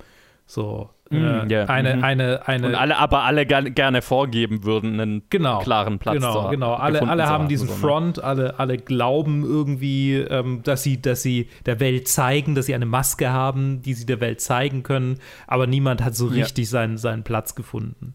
[0.46, 2.04] So, Mm, äh, ja, eine, mhm.
[2.04, 6.44] eine, eine, Und alle, aber alle ger gerne vorgeben würden, einen genau, klaren Platz genau,
[6.44, 6.74] zu genau.
[6.74, 7.80] Alle, alle haben diesen so, ne?
[7.80, 12.74] Front, alle, alle glauben irgendwie, ähm, dass sie, dass sie der Welt zeigen, dass sie
[12.74, 16.42] eine Maske haben, die sie der Welt zeigen können, aber niemand hat so Ja.
[16.44, 18.14] richtig seinen, seinen Platz gefunden.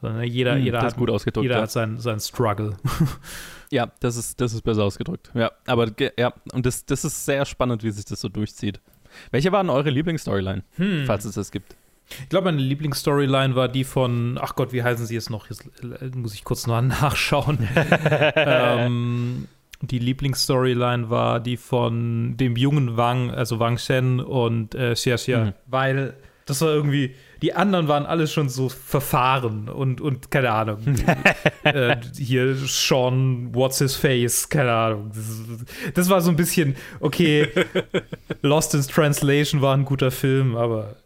[0.00, 1.62] Sondern jeder, Hm, jeder, hat, ist gut ausgedrückt, jeder ja.
[1.62, 2.76] hat seinen, seinen Struggle.
[3.70, 5.32] Ja, das ist, das ist besser ausgedrückt.
[5.34, 8.80] Ja, aber ja, und das, das ist sehr spannend, wie sich das so durchzieht.
[9.30, 11.04] Welche waren eure Lieblingsstoryline, Hm.
[11.06, 11.76] falls es das gibt?
[12.20, 15.48] Ich glaube, meine Lieblingsstoryline war die von, ach Gott, wie heißen sie jetzt noch?
[15.48, 17.66] Jetzt äh, muss ich kurz noch nachschauen.
[18.36, 19.48] ähm,
[19.80, 25.44] die Lieblingsstoryline war die von dem jungen Wang, also Wang Shen und äh, Xia Xia,
[25.46, 25.52] Mhm.
[25.66, 26.14] weil
[26.46, 30.78] das war irgendwie, die anderen waren alle schon so verfahren und, und keine Ahnung.
[31.62, 35.10] äh, hier Sean, what's his face, keine Ahnung.
[35.14, 37.50] Das, das war so ein bisschen, okay,
[38.40, 40.96] Lost in Translation war ein guter Film, aber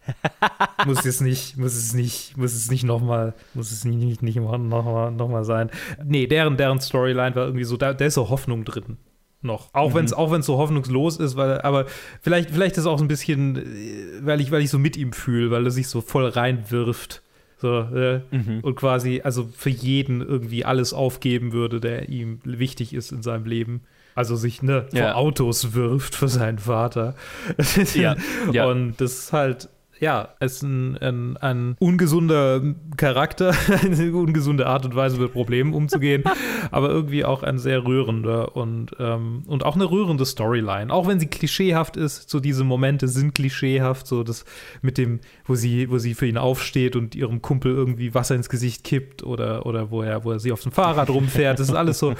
[0.87, 4.37] muss es nicht, muss es nicht, muss es nicht nochmal, muss es nicht, nicht, nicht
[4.37, 5.71] nochmal noch mal sein.
[6.05, 8.97] Nee, deren, deren Storyline war irgendwie so, da, da ist so Hoffnung drin.
[9.41, 9.73] Noch.
[9.73, 11.87] Auch wenn es auch wenn's so hoffnungslos ist, weil, aber
[12.23, 15.13] vielleicht, vielleicht ist auch so ein bisschen, äh, weil ich, weil ich so mit ihm
[15.13, 17.23] fühle, weil er sich so voll reinwirft.
[17.61, 18.61] So, äh, Mhm.
[18.63, 23.47] und quasi, also für jeden irgendwie alles aufgeben würde, der ihm wichtig ist in seinem
[23.47, 23.83] Leben.
[24.15, 25.15] Also sich ne, vor Ja.
[25.15, 27.15] Autos wirft für seinen Vater.
[27.95, 28.17] Ja,
[28.53, 28.67] ja.
[28.67, 29.69] Und das ist halt,
[30.01, 32.63] ja, es ist ein, ein, ein ungesunder
[32.97, 36.25] Charakter, eine ungesunde Art und Weise mit Problemen umzugehen,
[36.71, 40.93] aber irgendwie auch ein sehr rührender und, ähm, und auch eine rührende Storyline.
[40.93, 44.45] Auch wenn sie klischeehaft ist, so diese Momente sind klischeehaft, so das
[44.83, 48.49] mit dem, wo sie, wo sie für ihn aufsteht und ihrem Kumpel irgendwie Wasser ins
[48.49, 51.59] Gesicht kippt oder, oder wo er, wo er sie auf dem Fahrrad rumfährt.
[51.59, 52.15] Das ist alles so,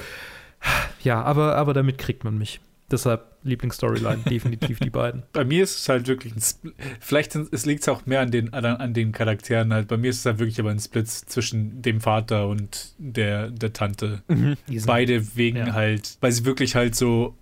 [1.03, 2.59] ja, aber, aber damit kriegt man mich.
[2.91, 5.23] Deshalb Lieblingsstoryline, definitiv die beiden.
[5.33, 8.31] Bei mir ist es halt wirklich ein Spl Vielleicht sind- es liegt auch mehr an
[8.31, 9.87] den, an, an den Charakteren halt.
[9.87, 13.71] Bei mir ist es halt wirklich aber ein Split zwischen dem Vater und der, der
[13.73, 14.23] Tante.
[14.27, 15.73] Sind- Beide wegen Ja.
[15.73, 17.35] halt, weil sie wirklich halt so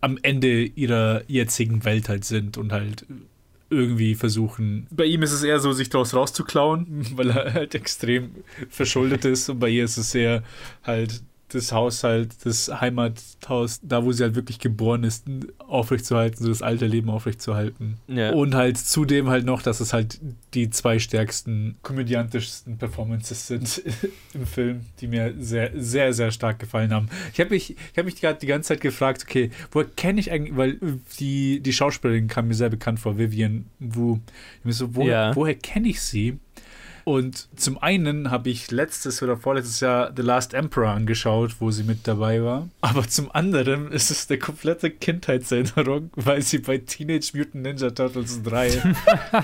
[0.00, 3.06] am Ende ihrer jetzigen Welt halt sind und halt
[3.70, 4.86] irgendwie versuchen.
[4.90, 6.86] Bei ihm ist es eher so, sich daraus rauszuklauen,
[7.16, 8.30] weil er halt extrem
[8.68, 9.48] verschuldet ist.
[9.48, 10.42] Und bei ihr ist es eher
[10.82, 11.22] halt
[11.54, 15.24] das Haushalt, das Heimathaus, da wo sie halt wirklich geboren ist,
[15.58, 17.98] aufrechtzuerhalten, so das alte Leben aufrechtzuerhalten.
[18.08, 18.32] Ja.
[18.32, 20.20] Und halt zudem halt noch, dass es halt
[20.54, 23.82] die zwei stärksten, komödiantischsten Performances sind
[24.34, 27.08] im Film, die mir sehr, sehr, sehr stark gefallen haben.
[27.32, 30.30] Ich habe mich, ich hab mich gerade die ganze Zeit gefragt, okay, woher kenne ich
[30.30, 30.78] eigentlich, weil
[31.18, 34.18] die, die Schauspielerin kam mir sehr bekannt vor, Vivian Wu.
[34.58, 35.36] Ich mir so, woher, Ja.
[35.36, 36.38] woher kenne ich sie?
[37.04, 41.84] Und zum einen habe ich letztes oder vorletztes Jahr The Last Emperor angeschaut, wo sie
[41.84, 42.68] mit dabei war.
[42.80, 48.42] Aber zum anderen ist es eine komplette Kindheitserinnerung, weil sie bei Teenage Mutant Ninja Turtles
[48.42, 48.94] 3,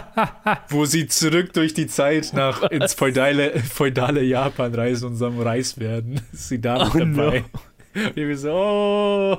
[0.70, 6.20] wo sie zurück durch die Zeit nach ins feudale, feudale Japan reisen und Samurais werden,
[6.32, 7.44] ist sie da mit Oh, dabei.
[7.94, 9.38] Und ich bin so, oh,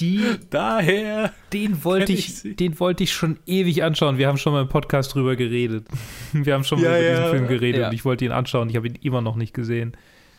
[0.00, 1.32] Die, daher.
[1.52, 4.16] den wollte ich, ich den wollte ich schon ewig anschauen.
[4.18, 5.86] Wir haben schon mal im Podcast drüber geredet.
[6.32, 7.88] Wir haben schon mal Ja, über ja, diesen Film geredet ja.
[7.88, 8.70] und ich wollte ihn anschauen.
[8.70, 9.96] Ich habe ihn immer noch nicht gesehen.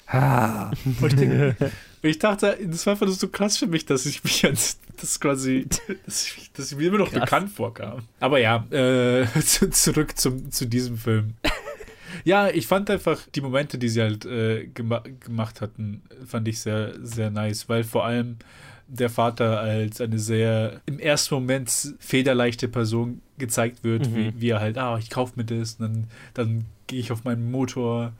[0.08, 1.56] Ah, Und ich, denke,
[2.02, 5.68] ich dachte, das war einfach so krass für mich, dass ich mich ans, das quasi,
[6.06, 7.22] dass ich, dass ich mir immer noch Krass.
[7.22, 8.02] bekannt vorkam.
[8.20, 11.36] Aber ja, äh, zu, zurück zum, zu diesem Film.
[12.24, 16.60] Ja, ich fand einfach die Momente, die sie halt äh, gema gemacht hatten, fand ich
[16.60, 18.38] sehr, sehr nice, weil vor allem
[18.92, 24.16] der Vater als eine sehr im ersten Moment federleichte Person gezeigt wird, Mhm.
[24.16, 27.24] wie, wie er halt, ah, ich kaufe mir das, und dann, dann gehe ich auf
[27.24, 28.14] meinen Motor,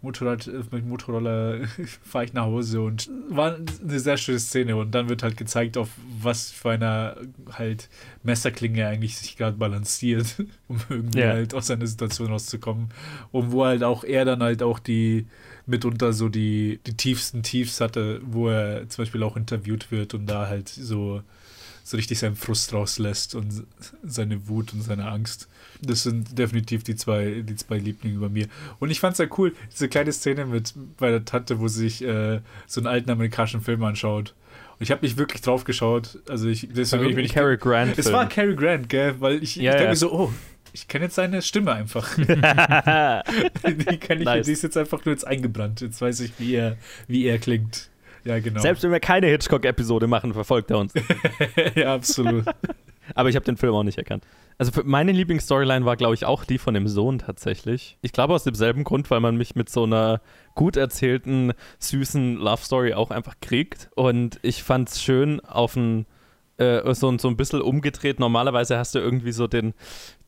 [0.00, 1.58] Motorrad, auf meinen Motorroller,
[2.04, 5.76] fahre ich nach Hause und war eine sehr schöne Szene und dann wird halt gezeigt,
[5.76, 7.16] auf was für einer
[7.52, 7.88] halt
[8.24, 10.36] Messerklinge er eigentlich sich gerade balanciert,
[10.68, 11.28] um irgendwie Ja.
[11.30, 12.88] halt aus seiner Situation rauszukommen
[13.32, 15.26] und wo halt auch er dann halt auch die
[15.66, 20.26] mitunter so die, die tiefsten Tiefs hatte, wo er zum Beispiel auch interviewt wird und
[20.26, 21.22] da halt so,
[21.84, 23.64] so richtig seinen Frust rauslässt und
[24.02, 25.48] seine Wut und seine Angst.
[25.80, 28.46] Das sind definitiv die zwei, die zwei Lieblinge bei mir.
[28.78, 31.88] Und ich fand es sehr cool, diese kleine Szene mit bei der Tante, wo sie
[31.88, 34.34] sich äh, so einen alten amerikanischen Film anschaut.
[34.78, 36.18] Und ich habe nicht wirklich drauf geschaut.
[36.28, 37.98] Also ich, deswegen bin ich Cary Grant.
[37.98, 39.14] es war Cary Grant, gell?
[39.20, 39.96] Weil ich, Ja, ich dachte ja.
[39.96, 40.32] so, oh,
[40.72, 42.16] ich kenne jetzt seine Stimme einfach.
[42.16, 44.46] die kenn ich, Nice.
[44.46, 45.80] die ist jetzt einfach nur jetzt eingebrannt.
[45.80, 46.76] Jetzt weiß ich, wie er,
[47.08, 47.90] wie er klingt.
[48.24, 48.60] Ja, genau.
[48.60, 50.94] Selbst wenn wir keine Hitchcock-Episode machen, verfolgt er uns.
[51.74, 52.44] ja, absolut.
[53.14, 54.24] Aber ich habe den Film auch nicht erkannt.
[54.58, 57.98] Also meine Lieblingsstoryline war, glaube ich, auch die von dem Sohn tatsächlich.
[58.00, 60.20] Ich glaube aus demselben Grund, weil man mich mit so einer
[60.54, 63.90] gut erzählten, süßen Love Story auch einfach kriegt.
[63.96, 66.06] Und ich fand es schön auf ein
[66.62, 68.20] äh, so, so ein bisschen umgedreht.
[68.20, 69.74] Normalerweise hast du irgendwie so den,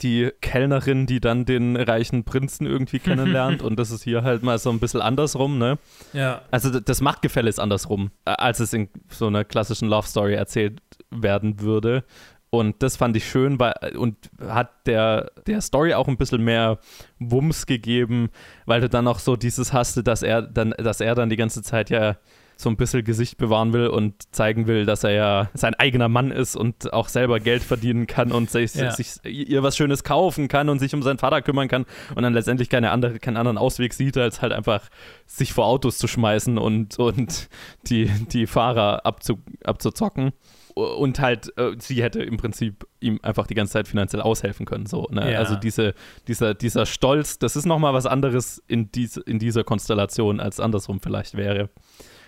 [0.02, 3.62] die Kellnerin, die dann den reichen Prinzen irgendwie kennenlernt.
[3.62, 5.78] und das ist hier halt mal so ein bisschen andersrum, ne?
[6.12, 6.42] Ja.
[6.50, 11.60] Also das Machtgefälle ist andersrum, als es in so einer klassischen Love Story erzählt werden
[11.60, 12.04] würde.
[12.50, 16.78] Und das fand ich schön, weil und hat der, der Story auch ein bisschen mehr
[17.18, 18.30] Wumms gegeben,
[18.64, 21.62] weil du dann auch so dieses hast, dass er dann, dass er dann die ganze
[21.62, 22.16] Zeit ja
[22.56, 26.30] so ein bisschen Gesicht bewahren will und zeigen will, dass er ja sein eigener Mann
[26.30, 28.90] ist und auch selber Geld verdienen kann und sich, Ja.
[28.92, 32.32] sich ihr was Schönes kaufen kann und sich um seinen Vater kümmern kann und dann
[32.32, 34.88] letztendlich keine andere, keinen anderen Ausweg sieht, als halt einfach
[35.26, 37.48] sich vor Autos zu schmeißen und, und
[37.86, 40.32] die, die Fahrer abzu, abzuzocken.
[40.74, 44.86] Und halt, äh, sie hätte im Prinzip ihm einfach die ganze Zeit finanziell aushelfen können.
[44.86, 45.30] So, ne?
[45.32, 45.38] Ja.
[45.38, 45.94] Also diese,
[46.26, 50.98] dieser, dieser Stolz, das ist nochmal was anderes in, dies, in dieser Konstellation, als andersrum
[51.00, 51.70] vielleicht wäre.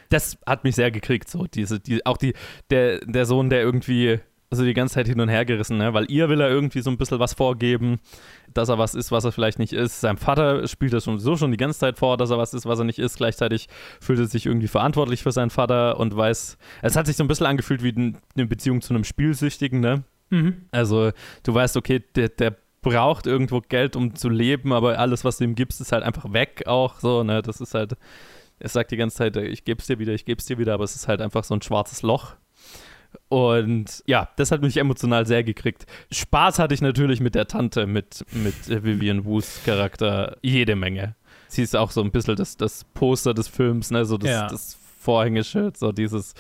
[0.09, 2.35] Das hat mich sehr gekriegt, so diese, die, auch die,
[2.71, 5.93] der, der Sohn, der irgendwie also die ganze Zeit hin und her gerissen, ne?
[5.93, 7.99] weil ihr will er irgendwie so ein bisschen was vorgeben,
[8.55, 10.01] dass er was ist, was er vielleicht nicht ist.
[10.01, 12.79] Sein Vater spielt das sowieso schon die ganze Zeit vor, dass er was ist, was
[12.79, 13.17] er nicht ist.
[13.17, 13.69] Gleichzeitig
[14.01, 17.29] fühlt er sich irgendwie verantwortlich für seinen Vater und weiß, es hat sich so ein
[17.29, 20.05] bisschen angefühlt wie eine Beziehung zu einem Spielsüchtigen, ne?
[20.31, 20.67] Mhm.
[20.71, 21.11] Also
[21.43, 25.45] du weißt, okay, der, der braucht irgendwo Geld, um zu leben, aber alles, was du
[25.45, 27.43] ihm gibst, ist halt einfach weg auch so, ne?
[27.43, 27.97] Das ist halt,
[28.59, 30.95] er sagt die ganze Zeit, ich geb's dir wieder, ich geb's dir wieder, aber es
[30.97, 32.35] ist halt einfach so ein schwarzes Loch.
[33.29, 35.87] Und ja, das hat mich emotional sehr gekriegt.
[36.11, 41.17] Spaß hatte ich natürlich mit der Tante, mit, mit äh, Vivian Woos Charakter, jede Menge.
[41.49, 44.05] Sie ist auch so ein bisschen das, das Poster des Films, ne?
[44.05, 44.47] so das, Ja.
[44.49, 46.35] das Vorhängeschild, so dieses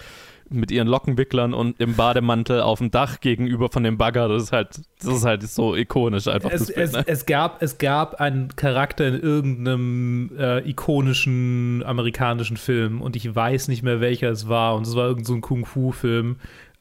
[0.48, 4.28] mit ihren Lockenwicklern und im Bademantel auf dem Dach gegenüber von dem Bagger.
[4.28, 6.50] Das ist halt, das ist halt so ikonisch einfach.
[6.50, 7.04] Es, Bild, es, ne?
[7.06, 13.68] es, gab, es gab einen Charakter in irgendeinem äh, ikonischen amerikanischen Film und ich weiß
[13.68, 16.36] nicht mehr welcher es war und es war irgendein so ein Kung-Fu-Film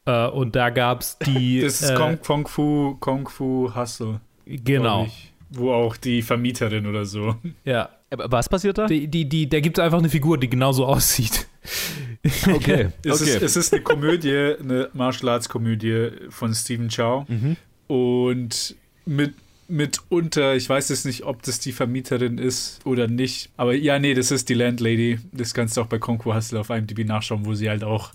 [0.06, 1.60] äh, und da gab es die.
[1.66, 4.20] Das ist äh, Kung, Kung Fu, Kung Fu Hustle.
[4.46, 5.06] Genau.
[5.50, 7.34] Wo auch die Vermieterin oder so.
[7.64, 7.90] ja.
[8.10, 8.86] Aber Was passiert da?
[8.86, 11.48] Die, die, die, da gibt es einfach eine Figur, die genauso aussieht.
[12.48, 13.30] Okay, Es, okay.
[13.30, 17.28] ist, es ist eine Komödie, eine Martial Arts Komödie von Stephen Chow.
[17.28, 17.56] Mhm.
[17.86, 19.34] Und mit
[19.68, 24.14] mitunter, ich weiß jetzt nicht, ob das die Vermieterin ist oder nicht, aber ja, nee,
[24.14, 25.18] das ist die Landlady.
[25.32, 28.12] Das kannst du auch bei Fu Hustle auf IMDb nachschauen, wo sie halt auch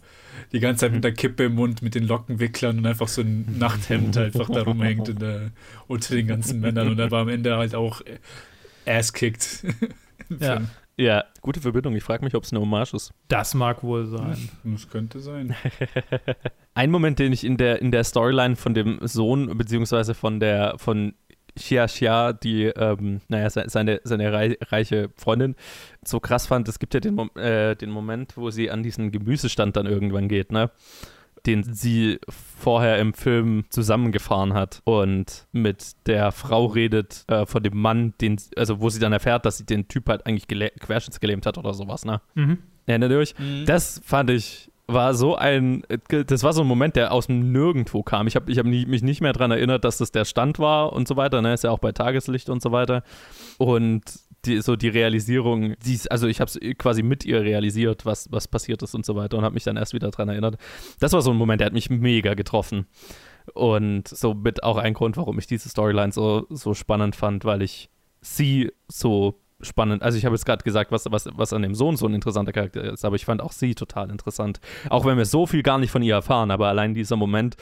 [0.53, 3.57] die ganze Zeit mit der Kippe im Mund, mit den Lockenwicklern und einfach so ein
[3.57, 5.51] Nachthemd einfach da rumhängt in der,
[5.87, 8.01] unter den ganzen Männern und aber am Ende halt auch
[8.85, 9.65] ass kickt.
[10.39, 10.61] Ja.
[11.01, 11.95] Ja, gute Verbindung.
[11.95, 13.11] Ich frage mich, ob es eine Hommage ist.
[13.27, 14.37] Das mag wohl sein.
[14.63, 15.55] Das könnte sein.
[16.75, 20.75] Ein Moment, den ich in der, in der Storyline von dem Sohn, beziehungsweise von der,
[20.77, 21.15] von
[21.55, 25.55] Xia Xia, die, ähm, naja, se- seine, seine rei reiche Freundin,
[26.05, 29.11] so krass fand, es gibt ja den, Mom äh, den Moment, wo sie an diesen
[29.11, 30.69] Gemüsestand dann irgendwann geht, ne?
[31.47, 37.77] Den sie vorher im Film zusammengefahren hat und mit der Frau redet äh, von dem
[37.79, 41.47] Mann, den, also wo sie dann erfährt, dass sie den Typ halt eigentlich gelä- querschnittsgelähmt
[41.47, 42.21] hat oder sowas, ne?
[42.35, 42.59] Mhm.
[42.85, 43.33] Erinnert ihr euch?
[43.65, 48.03] Das fand ich, war so ein, das war so ein Moment, der aus dem Nirgendwo
[48.03, 48.27] kam.
[48.27, 51.07] Ich habe ich hab mich nicht mehr daran erinnert, dass das der Stand war und
[51.07, 51.41] so weiter.
[51.41, 51.53] Ne?
[51.53, 53.03] Ist ja auch bei Tageslicht und so weiter.
[53.57, 54.03] Und
[54.45, 58.47] die, so die Realisierung, die also ich habe es quasi mit ihr realisiert, was, was
[58.47, 60.57] passiert ist und so weiter und habe mich dann erst wieder daran erinnert.
[60.99, 62.87] Das war so ein Moment, der hat mich mega getroffen.
[63.53, 67.89] Und somit auch ein Grund, warum ich diese Storyline so, so spannend fand, weil ich
[68.21, 70.03] sie so spannend.
[70.03, 72.51] Also ich habe jetzt gerade gesagt, was, was, was an dem Sohn so ein interessanter
[72.51, 74.59] Charakter ist, aber ich fand auch sie total interessant.
[74.89, 77.57] Auch wenn wir so viel gar nicht von ihr erfahren, aber allein dieser Moment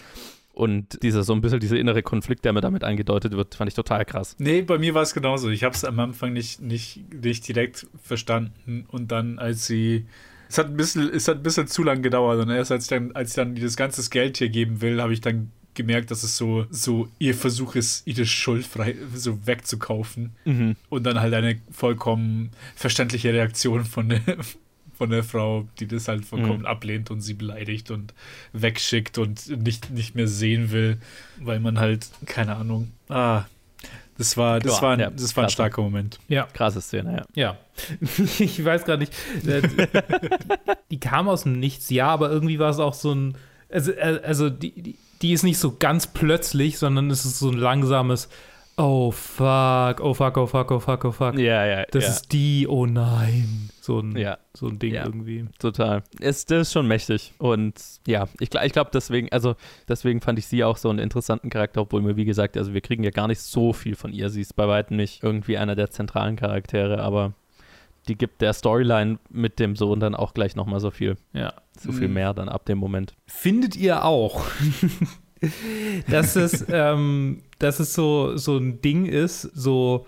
[0.59, 3.75] und dieser so ein bisschen dieser innere Konflikt, der mir damit eingedeutet wird, fand ich
[3.75, 4.35] total krass.
[4.39, 5.49] Nee, bei mir war es genauso.
[5.49, 10.05] Ich habe es am Anfang nicht, nicht, nicht direkt verstanden und dann, als sie
[10.49, 12.89] es hat ein bisschen, es hat ein bisschen zu lang gedauert und erst als ich
[12.89, 16.23] dann, als ich dann dieses ganze Geld hier geben will, habe ich dann gemerkt, dass
[16.23, 20.31] es so, so ihr Versuch ist, ihre Schuld frei, so wegzukaufen.
[20.43, 20.75] Mhm.
[20.89, 24.09] Und dann halt eine vollkommen verständliche Reaktion von
[24.99, 26.65] von der Frau, die das halt vollkommen Mhm.
[26.67, 28.13] ablehnt und sie beleidigt und
[28.53, 30.99] wegschickt und nicht, nicht mehr sehen will,
[31.39, 33.45] weil man halt, keine Ahnung, ah,
[34.17, 36.19] das war, das Ja, war, ein, ja, das war ein starker Moment.
[36.27, 37.53] Ja, Krasse Szene, ja.
[37.53, 37.57] ja.
[38.39, 39.13] ich weiß gar nicht.
[39.47, 39.61] Äh,
[40.91, 43.35] die kam aus dem Nichts, ja, aber irgendwie war es auch so ein.
[43.69, 47.49] Also, äh, also die, die, die ist nicht so ganz plötzlich, sondern es ist so
[47.49, 48.27] ein langsames.
[48.81, 51.37] Oh fuck, oh fuck, oh fuck, oh fuck, oh fuck.
[51.37, 52.09] Ja, ja, Das ja.
[52.11, 53.69] ist die, oh nein.
[53.81, 54.37] So ein, Ja.
[54.53, 55.03] so ein Ding Ja.
[55.05, 55.45] irgendwie.
[55.59, 56.01] Total.
[56.21, 57.33] Ist, das ist schon mächtig.
[57.39, 57.73] Und
[58.07, 59.55] ja, ich, ich glaube deswegen, also
[59.89, 62.79] deswegen fand ich sie auch so einen interessanten Charakter, obwohl mir, wie gesagt, also wir
[62.79, 64.29] kriegen ja gar nicht so viel von ihr.
[64.29, 67.33] Sie ist bei weitem nicht irgendwie einer der zentralen Charaktere, aber
[68.07, 71.53] die gibt der Storyline mit dem Sohn dann auch gleich nochmal so viel, Ja.
[71.77, 72.13] so viel Mhm.
[72.13, 73.13] mehr dann ab dem Moment.
[73.27, 74.45] Findet ihr auch,
[76.09, 80.05] dass es, ähm, dass es so, so ein Ding ist, so,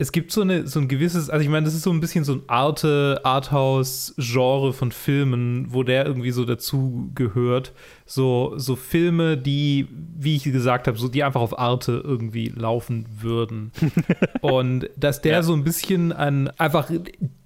[0.00, 2.22] es gibt so, eine, so ein gewisses, also ich meine, das ist so ein bisschen
[2.22, 7.72] so ein Arte, Arthouse-Genre von Filmen, wo der irgendwie so dazu gehört.
[8.06, 13.06] So, so Filme, die, wie ich gesagt habe, so die einfach auf Arte irgendwie laufen
[13.20, 13.72] würden.
[14.40, 15.42] Und dass der Ja.
[15.42, 16.90] so ein bisschen ein, einfach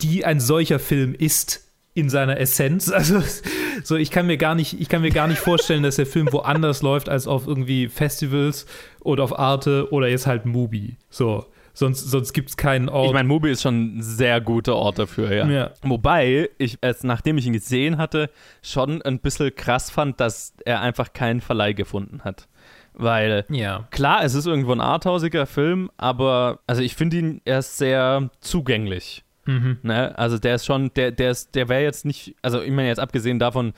[0.03, 2.91] die ein solcher Film ist in seiner Essenz.
[3.03, 3.23] Also
[3.85, 6.33] so, ich kann mir gar nicht, ich kann mir gar nicht vorstellen, dass der Film
[6.33, 8.67] woanders läuft als auf irgendwie Festivals
[9.01, 10.99] oder auf Arte oder jetzt halt Mubi.
[11.11, 13.09] So, sonst, sonst gibt es keinen Ort.
[13.09, 15.47] Ich meine, Mubi ist schon ein sehr guter Ort dafür, ja.
[15.49, 15.71] Ja.
[15.83, 18.31] Wobei ich es, nachdem ich ihn gesehen hatte,
[18.63, 22.49] schon ein bisschen krass fand, dass er einfach keinen Verleih gefunden hat.
[22.95, 23.89] Weil ja.
[23.91, 28.31] Klar, es ist irgendwo ein arthausiger Film, aber also ich finde ihn, er ist sehr
[28.41, 29.25] zugänglich.
[29.45, 29.79] Mhm.
[29.83, 30.17] Ne?
[30.19, 33.01] Also der ist schon, der, der ist, der wäre jetzt nicht, also ich meine jetzt
[33.01, 33.73] abgesehen davon,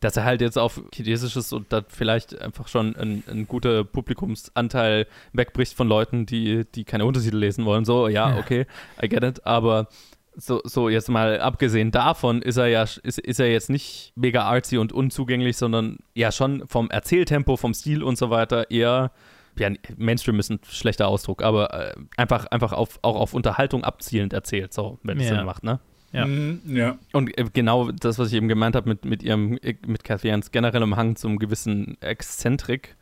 [0.00, 5.06] dass er halt jetzt auf Chinesisches und da vielleicht einfach schon ein, ein guter Publikumsanteil
[5.32, 7.84] wegbricht von Leuten, die, die keine Untertitel lesen wollen.
[7.84, 8.38] So, ja, Ja.
[8.38, 8.66] okay,
[9.02, 9.88] I get it, aber
[10.38, 14.42] so, so jetzt mal abgesehen davon ist er ja ist, ist er jetzt nicht mega
[14.42, 19.12] artsy und unzugänglich, sondern ja schon vom Erzähltempo, vom Stil und so weiter eher
[19.58, 24.32] ja, Mainstream ist ein schlechter Ausdruck, aber äh, einfach, einfach auf, auch auf Unterhaltung abzielend
[24.32, 25.36] erzählt, so, wenn es Ja.
[25.36, 25.80] Sinn macht, ne?
[26.12, 26.24] Ja.
[26.26, 26.98] Mhm, ja.
[27.12, 30.30] Und äh, genau das, was ich eben gemeint habe mit, mit ihrem, äh, mit Cathy
[30.30, 32.96] Ans generellem Hang zum gewissen Exzentrik,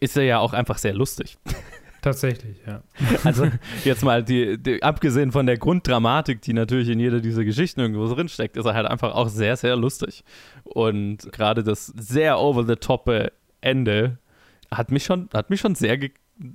[0.00, 1.36] ist er ja auch einfach sehr lustig.
[2.02, 2.82] Tatsächlich, ja.
[3.24, 3.48] Also
[3.84, 8.06] jetzt mal, die, die, abgesehen von der Grunddramatik, die natürlich in jeder dieser Geschichten irgendwo
[8.06, 10.22] so drinsteckt, ist er halt einfach auch sehr, sehr lustig.
[10.64, 13.30] Und gerade das sehr over-the-top
[13.62, 14.18] Ende
[14.76, 15.98] hat mich schon, hat mich schon sehr,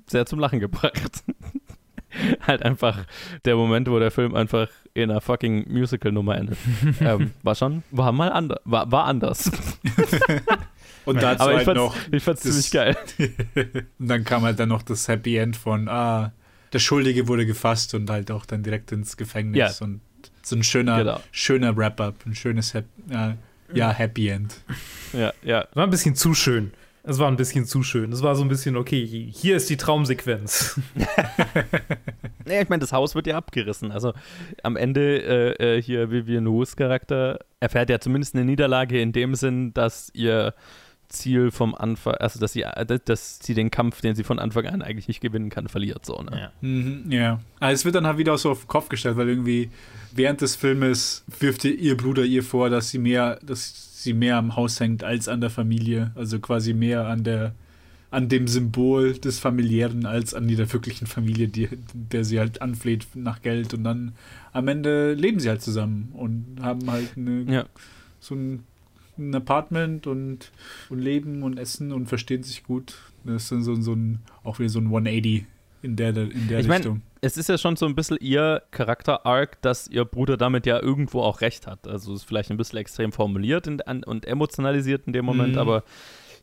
[0.08, 1.23] sehr zum Lachen gebracht.
[2.41, 3.05] halt einfach
[3.45, 6.58] der Moment, wo der Film einfach in einer fucking Musical-Nummer endet.
[7.01, 9.51] ähm, war schon, war mal anders, war, war anders.
[11.05, 12.97] Und dazu Aber ich halt fand's, noch, ich fand's das- ziemlich geil.
[13.99, 16.34] und dann kam halt dann noch das Happy End von, ah,
[16.73, 19.86] der Schuldige wurde gefasst und halt auch dann direkt ins Gefängnis Ja.
[19.86, 20.01] und
[20.43, 21.19] so ein schöner, Genau.
[21.32, 23.36] schöner Wrap-up, ein schönes Hap ja,
[23.73, 24.55] ja, Happy End.
[25.13, 25.65] Ja, ja.
[25.73, 26.73] War ein bisschen zu schön.
[27.03, 28.12] Es war ein bisschen zu schön.
[28.12, 30.79] Es war so ein bisschen, okay, hier ist die Traumsequenz.
[32.45, 33.91] Nee, ich meine, das Haus wird ja abgerissen.
[33.91, 34.13] Also
[34.63, 35.21] am Ende
[35.59, 40.09] äh, äh, hier Vivian Wu's Charakter erfährt ja zumindest eine Niederlage in dem Sinn, dass
[40.15, 40.55] ihr
[41.10, 44.65] Ziel vom Anfang, also dass sie, äh, dass sie den Kampf, den sie von Anfang
[44.67, 46.06] an eigentlich nicht gewinnen kann, verliert.
[46.06, 46.32] So, ne?
[46.39, 46.52] Ja.
[46.62, 47.39] Mhm, ja.
[47.60, 49.69] Aber es wird dann halt wieder so auf den Kopf gestellt, weil irgendwie
[50.13, 54.38] während des Filmes wirft ihr, ihr Bruder ihr vor, dass sie mehr, dass sie mehr
[54.38, 56.12] am Haus hängt als an der Familie.
[56.15, 57.54] Also quasi mehr an der
[58.12, 63.06] an dem Symbol des Familiären als an der wirklichen Familie, die, der sie halt anfleht
[63.13, 63.76] nach Geld.
[63.76, 64.13] Und dann
[64.52, 67.65] am Ende leben sie halt zusammen und haben halt eine, Ja.
[68.19, 68.63] so ein,
[69.19, 70.51] ein Apartment und,
[70.89, 72.95] und leben und essen und verstehen sich gut.
[73.25, 75.45] Das ist dann so, so ein, auch wieder so ein 180
[75.82, 77.01] in der, in der Ich mein, Richtung.
[77.21, 81.21] Es ist ja schon so ein bisschen ihr Charakter-Arc, dass ihr Bruder damit ja irgendwo
[81.21, 81.88] auch recht hat.
[81.88, 85.60] Also ist vielleicht ein bisschen extrem formuliert in, an, und emotionalisiert in dem Moment, Mhm.
[85.60, 85.84] aber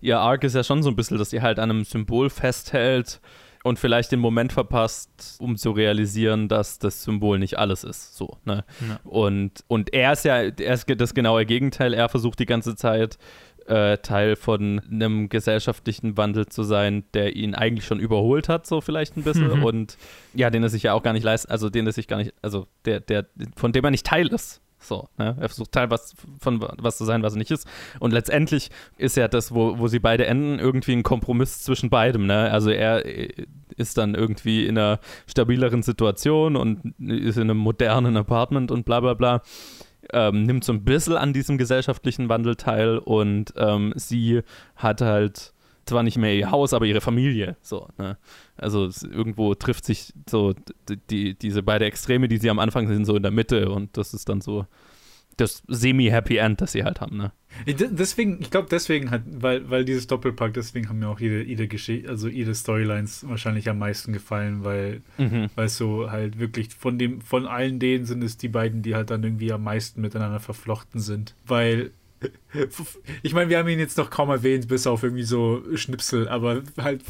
[0.01, 3.21] ihr Arc ist ja schon so ein bisschen, dass sie halt an einem Symbol festhält
[3.67, 8.17] und vielleicht den Moment verpasst, um zu realisieren, dass das Symbol nicht alles ist.
[8.17, 8.65] So, ne?
[8.89, 9.01] Ja.
[9.03, 11.93] Und, und er ist ja er ist das genaue Gegenteil.
[11.93, 13.19] Er versucht die ganze Zeit
[13.67, 18.81] äh, Teil von einem gesellschaftlichen Wandel zu sein, der ihn eigentlich schon überholt hat, so
[18.81, 19.59] vielleicht ein bisschen.
[19.59, 19.64] Mhm.
[19.64, 19.99] Und
[20.33, 22.35] ja, den er sich ja auch gar nicht leisten, also den er sich gar nicht,
[22.43, 24.61] also der, der, von dem er nicht Teil ist.
[24.87, 25.37] So, ne?
[25.41, 25.89] Er versucht Teil
[26.41, 27.66] von was zu sein, was er nicht ist.
[27.99, 32.26] Und letztendlich ist ja das, wo, wo sie beide enden, irgendwie ein Kompromiss zwischen beidem.
[32.26, 32.51] Ne?
[32.53, 38.16] Also er äh, ist dann irgendwie in einer stabileren Situation und ist in einem modernen
[38.16, 39.43] Apartment und bla bla bla.
[40.12, 44.43] Ähm, nimmt so ein bisschen an diesem gesellschaftlichen Wandel teil und ähm, sie
[44.76, 45.53] hat halt
[45.87, 47.57] zwar nicht mehr ihr Haus, aber ihre Familie.
[47.62, 48.18] So, ne?
[48.57, 50.55] Also es, irgendwo trifft sich so
[50.89, 53.97] die, die, diese beiden Extreme, die sie am Anfang sind, so in der Mitte und
[53.97, 54.66] das ist dann so
[55.39, 57.30] das semi-Happy End, das sie halt haben, ne?
[57.66, 61.20] Ich- de- Deswegen, ich glaube, deswegen hat, weil, weil dieses Doppelpack, deswegen haben mir auch
[61.20, 65.51] jede, jede Geschichte, also jede Storylines wahrscheinlich am meisten gefallen, weil, Mhm.
[65.55, 68.95] weil es so halt wirklich von dem, von allen denen sind es die beiden, die
[68.95, 71.34] halt dann irgendwie am meisten miteinander verflochten sind.
[71.47, 71.91] Weil
[73.22, 76.62] ich meine, wir haben ihn jetzt noch kaum erwähnt, bis auf irgendwie so Schnipsel, aber
[76.79, 77.03] halt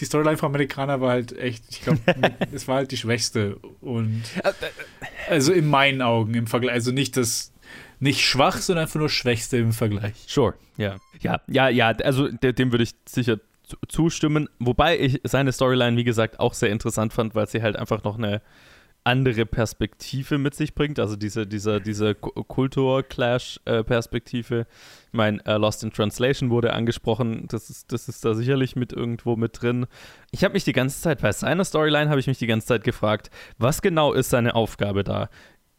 [0.00, 2.00] die Storyline von Amerikaner war halt echt, ich glaube,
[2.52, 4.22] es war halt die schwächste und
[5.28, 7.52] also in meinen Augen im Vergleich, also nicht das
[8.02, 10.14] nicht schwach, sondern einfach nur schwächste im Vergleich.
[10.26, 10.96] Sure, ja.
[11.20, 14.48] Ja, ja, ja, also de- dem würde ich sicher zu- zustimmen.
[14.58, 18.16] Wobei ich seine Storyline, wie gesagt, auch sehr interessant fand, weil sie halt einfach noch
[18.16, 18.40] eine
[19.04, 20.98] andere Perspektive mit sich bringt.
[20.98, 24.66] Also diese, diese, diese Kultur-Clash-Perspektive.
[25.06, 27.46] Ich meine, äh, Lost in Translation wurde angesprochen.
[27.48, 29.86] Das ist, das ist da sicherlich mit irgendwo mit drin.
[30.30, 32.84] Ich habe mich die ganze Zeit, bei seiner Storyline habe ich mich die ganze Zeit
[32.84, 35.28] gefragt, was genau ist seine Aufgabe da?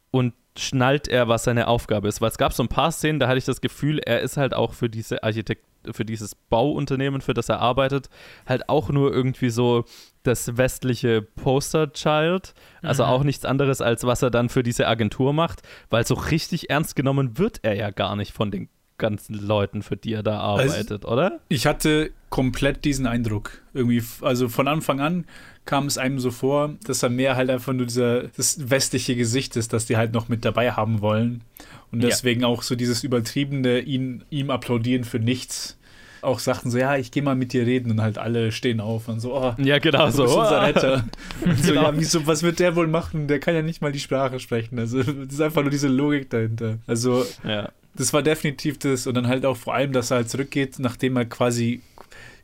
[0.10, 2.22] Und schnallt er, was seine Aufgabe ist?
[2.22, 4.54] Weil es gab so ein paar Szenen, da hatte ich das Gefühl, er ist halt
[4.54, 8.10] auch für diese Architekt für dieses Bauunternehmen, für das er arbeitet,
[8.46, 9.86] halt auch nur irgendwie so
[10.24, 12.54] das westliche Poster-Child.
[12.82, 16.70] Also auch nichts anderes, als was er dann für diese Agentur macht, weil so richtig
[16.70, 20.40] ernst genommen wird er ja gar nicht von den ganzen Leuten, für die er da
[20.40, 21.40] arbeitet, oder?
[21.50, 23.64] Ich hatte komplett diesen Eindruck.
[23.74, 25.26] Irgendwie, also von Anfang an
[25.66, 29.56] kam es einem so vor, dass er mehr halt einfach nur dieser, das westliche Gesicht
[29.56, 31.44] ist, das die halt noch mit dabei haben wollen.
[31.92, 32.10] Und Ja.
[32.10, 35.80] deswegen auch so dieses übertriebene, ihn, ihm applaudieren für nichts.
[36.22, 39.08] Auch Sachen so, ja, ich gehe mal mit dir reden und halt alle stehen auf
[39.08, 40.24] und so, oh, Ja, genau so.
[40.24, 41.04] bist unser Retter.
[41.64, 41.84] So, Genau.
[41.84, 43.28] ja, wieso, was wird der wohl machen?
[43.28, 44.78] Der kann ja nicht mal die Sprache sprechen.
[44.78, 46.78] Also, das ist einfach nur diese Logik dahinter.
[46.88, 47.70] Also, Ja.
[47.96, 49.08] das war definitiv das.
[49.08, 51.82] Und dann halt auch vor allem, dass er halt zurückgeht, nachdem er quasi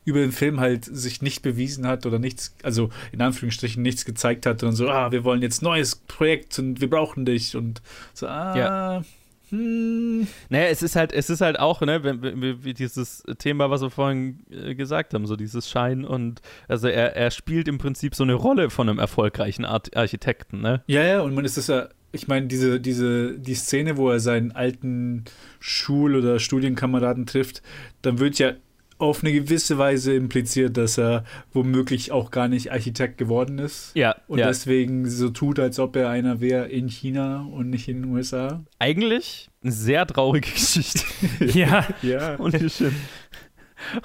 [0.04, 4.46] über den Film halt sich nicht bewiesen hat oder nichts, also in Anführungsstrichen nichts gezeigt
[4.46, 7.82] hat und so, ah, wir wollen jetzt neues Projekt und wir brauchen dich und
[8.14, 9.04] so, ah, Ja.
[9.50, 13.22] Hm, Naja, es ist halt, es ist halt auch, ne, wenn- wenn- wie, wie dieses
[13.38, 17.68] Thema, was wir vorhin äh, gesagt haben, so dieses Schein und also er, er spielt
[17.68, 20.82] im Prinzip so eine Rolle von einem erfolgreichen Art Architekten, ne?
[20.86, 24.20] Ja, ja, und man ist das ja, ich meine, diese, diese, die Szene, wo er
[24.20, 25.24] seinen alten
[25.60, 27.62] Schul- oder Studienkameraden trifft,
[28.02, 28.52] dann wird ja
[28.98, 33.92] auf eine gewisse Weise impliziert, dass er womöglich auch gar nicht Architekt geworden ist.
[33.94, 34.46] Ja, Und ja.
[34.48, 38.64] deswegen so tut, als ob er einer wäre in China und nicht in den USA.
[38.78, 41.04] Eigentlich eine sehr traurige Geschichte.
[41.58, 42.36] Ja, Ja.
[42.68, 42.94] Schön.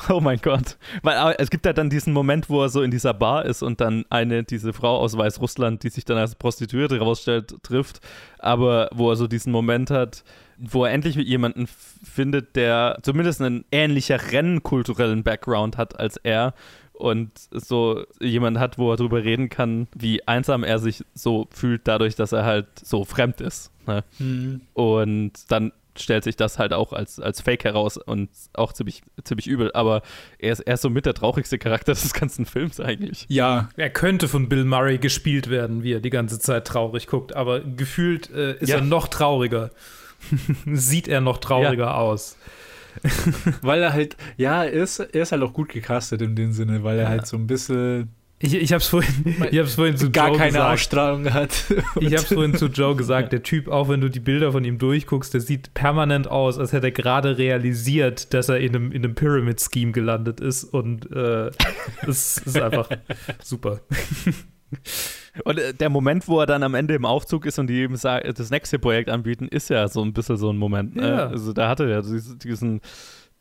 [0.10, 0.78] Oh mein Gott.
[1.02, 3.82] Weil es gibt ja dann diesen Moment, wo er so in dieser Bar ist und
[3.82, 8.00] dann eine, diese Frau aus Weißrussland, die sich dann als Prostituierte rausstellt, trifft,
[8.40, 10.24] aber wo er so diesen Moment hat,
[10.72, 16.54] wo er endlich f- findet, der zumindest einen ähnlicheren kulturellen Background hat als er
[16.94, 21.82] und so jemand hat, wo er drüber reden kann, wie einsam er sich so fühlt,
[21.88, 23.72] dadurch, dass er halt so fremd ist.
[23.88, 24.04] Ne?
[24.18, 24.62] Hm.
[24.74, 29.48] Und dann stellt sich das halt auch als, als Fake heraus und auch ziemlich, ziemlich
[29.48, 29.72] übel.
[29.74, 30.02] Aber
[30.40, 33.26] er ist, er ist so mit der traurigste Charakter des ganzen Films eigentlich.
[33.28, 37.36] Ja, er könnte von Bill Murray gespielt werden, wie er die ganze Zeit traurig guckt,
[37.36, 38.78] aber gefühlt äh, ist Ja.
[38.78, 39.72] er noch trauriger.
[40.72, 42.38] Sieht er noch trauriger aus.
[43.62, 46.84] weil er halt, ja, er ist, er ist halt auch gut gecastet in dem Sinne,
[46.84, 48.10] weil er halt so ein bisschen
[48.40, 50.74] Ich, ich hab's vorhin, ich hab's vorhin zu gar Joe keine gesagt.
[50.74, 51.64] Ausstrahlung hat.
[52.00, 54.78] Ich hab's vorhin zu Joe gesagt, der Typ, auch wenn du die Bilder von ihm
[54.78, 59.04] durchguckst, der sieht permanent aus, als hätte er gerade realisiert, dass er in einem, in
[59.04, 61.52] einem Pyramid-Scheme gelandet ist und äh,
[62.08, 62.90] es ist einfach
[63.42, 63.80] super.
[65.44, 67.94] Und äh, der Moment, wo er dann am Ende im Aufzug ist und die ihm
[67.94, 70.96] das nächste Projekt anbieten, ist ja so ein bisschen so ein Moment.
[70.96, 71.08] Ne?
[71.08, 71.28] Ja.
[71.28, 72.82] Also da hatte er diesen, diesen,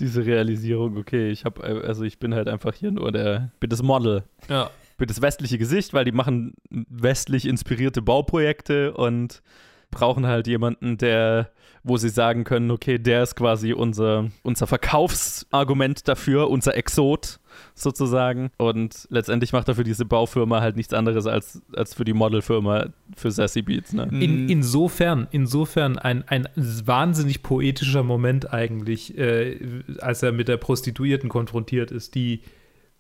[0.00, 3.82] diese Realisierung, okay, ich habe, also ich bin halt einfach hier nur der, bin das
[3.82, 4.24] Model.
[4.48, 4.70] Ja.
[4.96, 9.42] bin das westliche Gesicht, weil die machen westlich inspirierte Bauprojekte und
[9.90, 11.50] brauchen halt jemanden, der,
[11.84, 17.38] wo sie sagen können, okay, der ist quasi unser, unser Verkaufsargument dafür, unser Exot
[17.74, 18.50] sozusagen.
[18.56, 22.86] Und letztendlich macht er für diese Baufirma halt nichts anderes als, als für die Modelfirma
[23.16, 23.92] für Sassy Beats.
[23.92, 24.08] Ne?
[24.10, 29.58] In, insofern, insofern ein, ein wahnsinnig poetischer Moment eigentlich, äh,
[29.98, 32.42] als er mit der Prostituierten konfrontiert ist, die,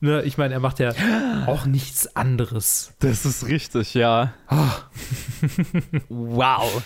[0.00, 0.92] ne, ich meine, er macht ja
[1.46, 2.94] auch nichts anderes.
[3.00, 4.32] Das ist richtig, ja.
[6.08, 6.82] wow.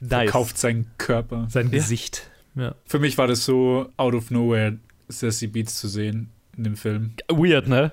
[0.00, 0.30] Nice.
[0.30, 1.46] Verkauft seinen Körper.
[1.50, 2.30] Sein Gesicht.
[2.54, 2.74] Ja.
[2.84, 7.14] Für mich war das so out of nowhere, Sassy Beats zu sehen in dem Film.
[7.30, 7.92] Weird, ne?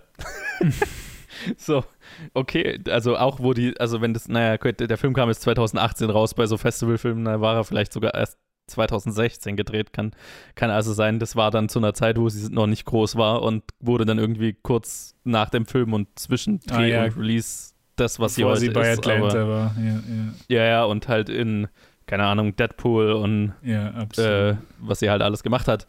[1.58, 1.86] so,
[2.34, 6.34] okay, also auch wo die, also wenn das, naja, der Film kam jetzt 2018 raus
[6.34, 8.38] bei so Festivalfilmen, da war er vielleicht sogar erst
[8.68, 10.12] 2016 gedreht, kann,
[10.56, 13.44] kann also sein, das war dann zu einer Zeit, wo sie noch nicht groß war
[13.44, 17.04] und wurde dann irgendwie kurz nach dem Film und zwischen Dreh Ah, ja.
[17.06, 19.00] und Release das, was Bevor sie sie heute bei ist.
[19.00, 19.76] Atlanta aber, war.
[19.80, 20.02] Ja,
[20.50, 21.68] ja, ja, und halt in,
[22.08, 25.86] keine Ahnung, Deadpool und ja, ja äh, was sie halt alles gemacht hat.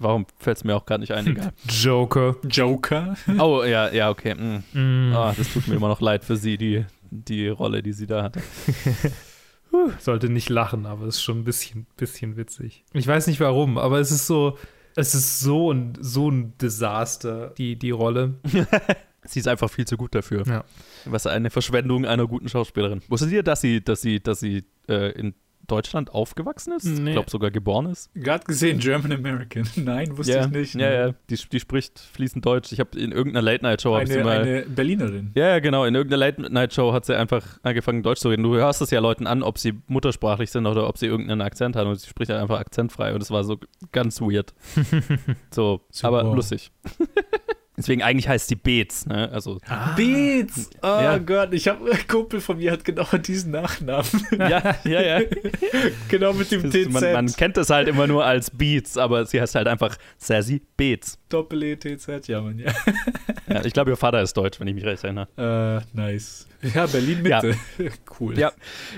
[0.00, 1.52] Warum fällt es mir auch gerade nicht ein, egal.
[1.68, 2.36] Joker.
[2.48, 3.16] Joker?
[3.38, 4.34] Oh, ja, ja, okay.
[4.34, 4.64] mm.
[4.72, 5.12] Mm.
[5.14, 8.22] Ah, das tut mir immer noch leid für sie, die, die Rolle, die sie da
[8.22, 8.40] hatte.
[9.98, 12.84] Sollte nicht lachen, aber es ist schon ein bisschen, bisschen witzig.
[12.94, 14.56] Ich weiß nicht warum, aber es ist so,
[14.96, 18.34] es ist so ein, so ein Desaster, die, die Rolle.
[19.24, 20.44] Sie ist einfach viel zu gut dafür.
[20.46, 20.64] Ja.
[21.04, 23.02] Was eine Verschwendung einer guten Schauspielerin.
[23.08, 25.34] Wusstet ihr, dass sie, dass sie, dass sie äh, in
[25.70, 26.84] Deutschland aufgewachsen ist?
[26.84, 27.10] Nee.
[27.10, 28.10] Ich glaube sogar geboren ist.
[28.14, 29.66] Gerade gesehen, German American.
[29.76, 30.74] Nein, wusste ja, ich nicht.
[30.74, 31.14] ja, ja.
[31.28, 32.72] Die, die spricht fließend Deutsch.
[32.72, 34.40] Ich habe in irgendeiner Late-Night-Show Eine, mal.
[34.40, 35.32] eine Berlinerin.
[35.34, 35.84] Ja, ja, genau.
[35.84, 38.42] In irgendeiner Late-Night-Show hat sie einfach angefangen, Deutsch zu reden.
[38.42, 41.76] Du hörst es ja Leuten an, ob sie muttersprachlich sind oder ob sie irgendeinen Akzent
[41.76, 41.88] haben.
[41.90, 43.14] Und sie spricht halt einfach akzentfrei.
[43.14, 43.58] Und es war so
[43.92, 44.54] ganz weird.
[45.50, 46.08] so, Super.
[46.08, 46.70] aber lustig.
[47.80, 49.30] Deswegen eigentlich heißt sie Beetz, ne?
[49.32, 49.58] Also,
[49.96, 50.70] Beats!
[50.82, 51.18] Oh Ja.
[51.18, 54.06] Gott, ich habe ein Kumpel von mir hat genau diesen Nachnamen.
[54.38, 55.20] ja, ja, ja.
[56.08, 56.90] genau mit dem Das, TZ.
[56.90, 60.62] man, man kennt es halt immer nur als Beats, aber sie heißt halt einfach Sassy
[60.76, 61.18] Beetz.
[61.30, 62.72] Doppel-E, TZ, ja, Mann, ja.
[63.48, 65.28] Ja, ich glaube, ihr Vater ist deutsch, wenn ich mich recht erinnere.
[65.94, 66.46] Äh, nice.
[66.74, 67.56] Ja, Berlin-Mitte.
[68.20, 68.38] cool.
[68.38, 68.52] Ja,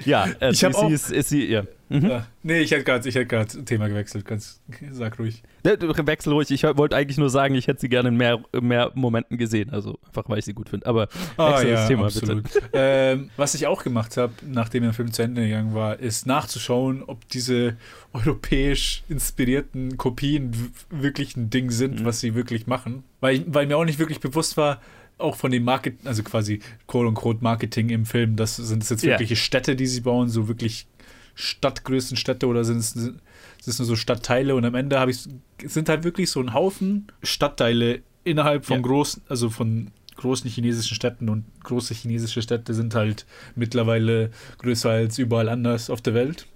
[0.04, 1.62] ja äh, Ich sie, hab auch- ist, ist sie, ja.
[1.88, 2.06] Mhm.
[2.08, 2.26] Ja.
[2.42, 4.24] Nee, ich hätte gerade hätt Thema gewechselt.
[4.24, 4.60] Ganz,
[4.90, 5.42] sag ruhig.
[5.64, 5.76] Ja,
[6.06, 6.50] Wechsel ruhig.
[6.50, 9.70] Ich wollte eigentlich nur sagen, ich hätte sie gerne in mehr, mehr Momenten gesehen.
[9.70, 10.86] Also einfach, weil ich sie gut finde.
[10.86, 12.42] Aber wechsel das Thema absolut.
[12.44, 12.62] bitte.
[12.72, 17.02] ähm, was ich auch gemacht habe, nachdem der Film zu Ende gegangen war, ist nachzuschauen,
[17.06, 17.76] ob diese
[18.14, 22.04] europäisch inspirierten Kopien wirklich ein Ding sind, Mhm.
[22.06, 23.04] was sie wirklich machen.
[23.20, 24.80] Weil, weil mir auch nicht wirklich bewusst war,
[25.18, 29.02] auch von dem Market, also quasi quote unquote Marketing im Film, das sind es jetzt
[29.04, 30.86] wirkliche Städte, die sie bauen, so wirklich
[31.34, 33.20] Stadtgrößen Städte oder sind es, sind
[33.64, 35.18] es nur so Stadtteile und am Ende habe ich
[35.64, 38.82] es sind halt wirklich so ein Haufen Stadtteile innerhalb von Ja.
[38.82, 45.18] großen, also von großen chinesischen Städten und große chinesische Städte sind halt mittlerweile größer als
[45.18, 46.46] überall anders auf der Welt.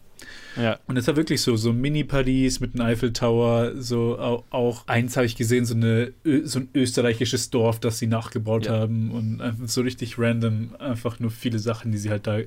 [0.56, 0.78] Ja.
[0.86, 5.26] Und es war wirklich so, so Mini-Paris mit einem Eiffeltower, so auch, auch eins habe
[5.26, 6.12] ich gesehen, so, eine,
[6.44, 8.72] so ein österreichisches Dorf, das sie nachgebaut Ja.
[8.80, 12.38] haben und einfach so richtig random, einfach nur viele Sachen, die sie halt da,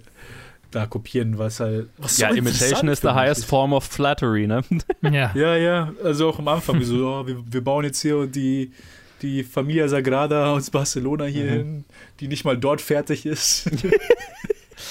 [0.72, 1.89] da kopieren, was halt.
[1.97, 3.49] Was Ja, so Imitation is the highest ist.
[3.49, 4.63] form of flattery, ne?
[5.03, 5.32] Ja.
[5.36, 8.72] Ja, ja, also auch am Anfang, wie so, oh, wir, wir bauen jetzt hier die,
[9.22, 11.49] die Familia Sagrada aus Barcelona hier Mhm.
[11.49, 11.86] hin,
[12.20, 13.70] die nicht mal dort fertig ist.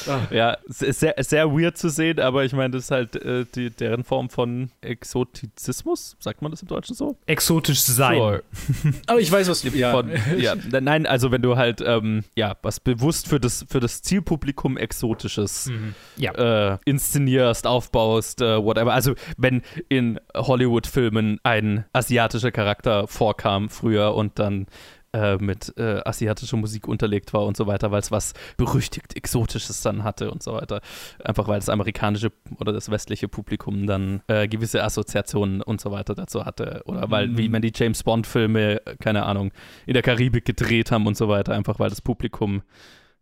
[0.08, 3.70] ah, Ja, sehr, sehr weird zu sehen, aber ich meine, das ist halt äh, die,
[3.70, 6.16] deren Form von Exotizismus.
[6.20, 7.16] Sagt man das im Deutschen so?
[7.26, 8.16] Exotisch sein.
[8.18, 8.42] Sure.
[9.06, 9.68] aber ich weiß, was du.
[9.70, 13.80] Ja, Von, ja, nein, also wenn du halt, ähm, ja, was bewusst für das, für
[13.80, 15.94] das Zielpublikum Exotisches Mhm.
[16.16, 16.32] Ja.
[16.74, 18.92] äh, inszenierst, aufbaust, äh, whatever.
[18.92, 24.66] Also wenn in Hollywood-Filmen ein asiatischer Charakter vorkam früher und dann
[25.12, 29.80] äh, mit äh, asiatischer Musik unterlegt war und so weiter, weil es was berüchtigt Exotisches
[29.82, 30.80] dann hatte und so weiter.
[31.24, 32.30] Einfach weil das amerikanische
[32.60, 36.82] oder das westliche Publikum dann äh, gewisse Assoziationen und so weiter dazu hatte.
[36.84, 37.38] Oder weil, Mhm.
[37.38, 39.52] wie man die James Bond-Filme, äh, keine Ahnung,
[39.86, 42.62] in der Karibik gedreht haben und so weiter, einfach weil das Publikum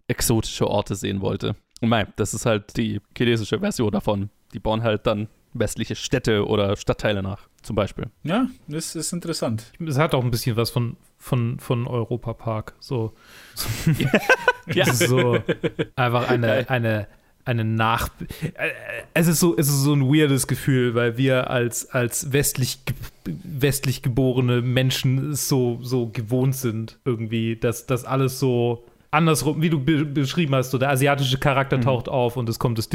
[0.09, 1.57] exotische Orte sehen wollte.
[1.80, 4.30] Und mein, das ist halt die chinesische Version davon.
[4.55, 5.28] Die bauen halt dann
[5.59, 8.07] westliche Städte oder Stadtteile nach, zum Beispiel.
[8.22, 9.72] ja, das ist interessant.
[9.84, 12.74] Es hat auch ein bisschen was von, von, von Europa Park.
[12.80, 13.12] So.
[14.74, 14.92] Ja.
[14.92, 15.38] So
[15.94, 17.07] einfach eine, eine,
[17.44, 18.09] eine Nach.
[18.42, 18.70] äh,
[19.14, 22.80] Es ist, so, es ist so ein weirdes Gefühl, weil wir als, als westlich,
[23.24, 28.84] westlich geborene Menschen es so, so gewohnt sind, irgendwie, dass das alles so
[29.16, 31.82] andersrum, wie du be beschrieben hast, so der asiatische Charakter mhm.
[31.82, 32.88] taucht auf und es kommt das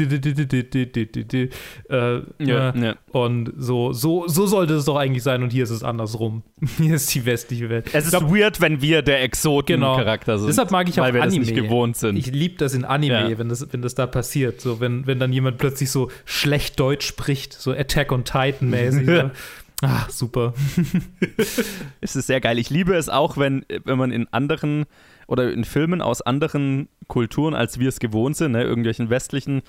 [2.74, 6.42] ja, und so, so, so sollte es doch eigentlich sein und hier ist es andersrum.
[6.78, 7.90] hier ist die westliche Welt.
[7.92, 10.38] Es ist glaub, weird, wenn wir der Exoten-Charakter genau.
[10.38, 10.48] sind.
[10.48, 11.40] Deshalb mag ich auch weil wir Anime.
[11.40, 12.16] Das nicht gewohnt sind.
[12.16, 13.38] Ich liebe das in Anime, ja.
[13.38, 14.60] wenn, das, wenn das da passiert.
[14.60, 19.06] So, wenn, wenn dann jemand plötzlich so schlecht Deutsch spricht, so Attack on Titan-mäßig.
[19.06, 19.12] so.
[19.22, 19.30] Ne?
[19.82, 20.54] Ach, super.
[22.00, 22.58] es ist sehr geil.
[22.58, 24.86] Ich liebe es auch, wenn, wenn man in anderen
[25.26, 29.62] oder in Filmen aus anderen Kulturen, als wir es gewohnt sind, ne, irgendwelchen westlichen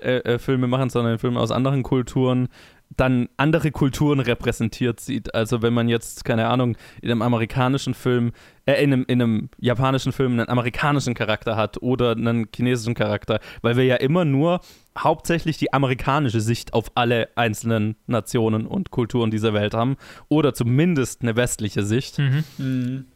[0.00, 2.48] äh, äh, Filme machen, sondern Filme aus anderen Kulturen,
[2.96, 5.34] dann andere Kulturen repräsentiert sieht.
[5.34, 8.32] Also wenn man jetzt, keine Ahnung, in einem amerikanischen Film,
[8.66, 13.40] äh, in einem, in einem japanischen Film einen amerikanischen Charakter hat oder einen chinesischen Charakter,
[13.62, 14.60] weil wir ja immer nur
[14.98, 19.96] hauptsächlich die amerikanische Sicht auf alle einzelnen Nationen und Kulturen dieser Welt haben
[20.28, 22.18] oder zumindest eine westliche Sicht.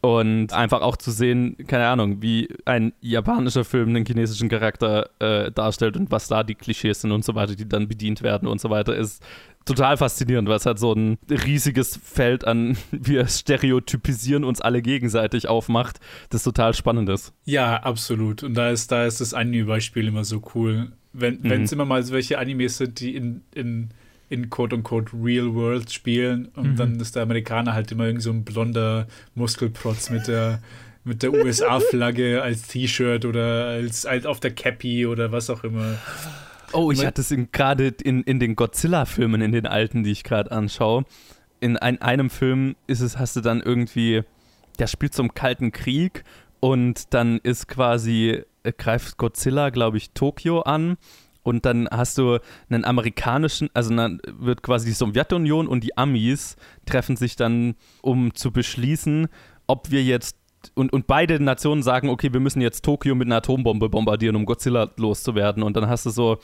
[0.01, 5.51] Und einfach auch zu sehen, keine Ahnung, wie ein japanischer Film einen chinesischen Charakter äh,
[5.51, 8.59] darstellt und was da die Klischees sind und so weiter, die dann bedient werden und
[8.59, 9.23] so weiter, ist
[9.67, 15.36] total faszinierend, weil es halt so ein riesiges Feld an, wir stereotypisieren uns alle gegenseitig
[15.45, 15.99] aufmacht,
[16.31, 17.33] das total spannend ist.
[17.45, 18.41] Ja, absolut.
[18.41, 20.93] Und da ist, da ist das Anime-Beispiel immer so cool.
[21.13, 21.51] Wenn Mhm.
[21.63, 23.89] es immer mal so welche Animes sind, die in, in,
[24.29, 28.43] in quote-unquote Real World spielen und dann ist der Amerikaner halt immer irgend so ein
[28.43, 30.61] blonder Muskelprotz mit der
[31.03, 35.97] mit der USA-Flagge als T-Shirt oder als, als auf der Cappy oder was auch immer.
[36.73, 40.51] Oh, ich hatte es gerade in, in den Godzilla-Filmen, in den alten, die ich gerade
[40.51, 41.05] anschaue.
[41.61, 44.23] In ein, einem Film ist es, hast du dann irgendwie,
[44.79, 46.23] der spielt zum Kalten Krieg
[46.59, 50.97] und dann ist quasi, äh, greift Godzilla, glaube ich, Tokio an.
[51.43, 56.57] Und dann hast du einen amerikanischen, also dann wird quasi die Sowjetunion und die Amis
[56.85, 59.29] treffen sich dann, um zu beschließen,
[59.65, 60.35] ob wir jetzt
[60.75, 64.45] und, und beide Nationen sagen, okay, wir müssen jetzt Tokio mit einer Atombombe bombardieren, um
[64.45, 65.63] Godzilla loszuwerden.
[65.63, 66.39] Und dann hast du so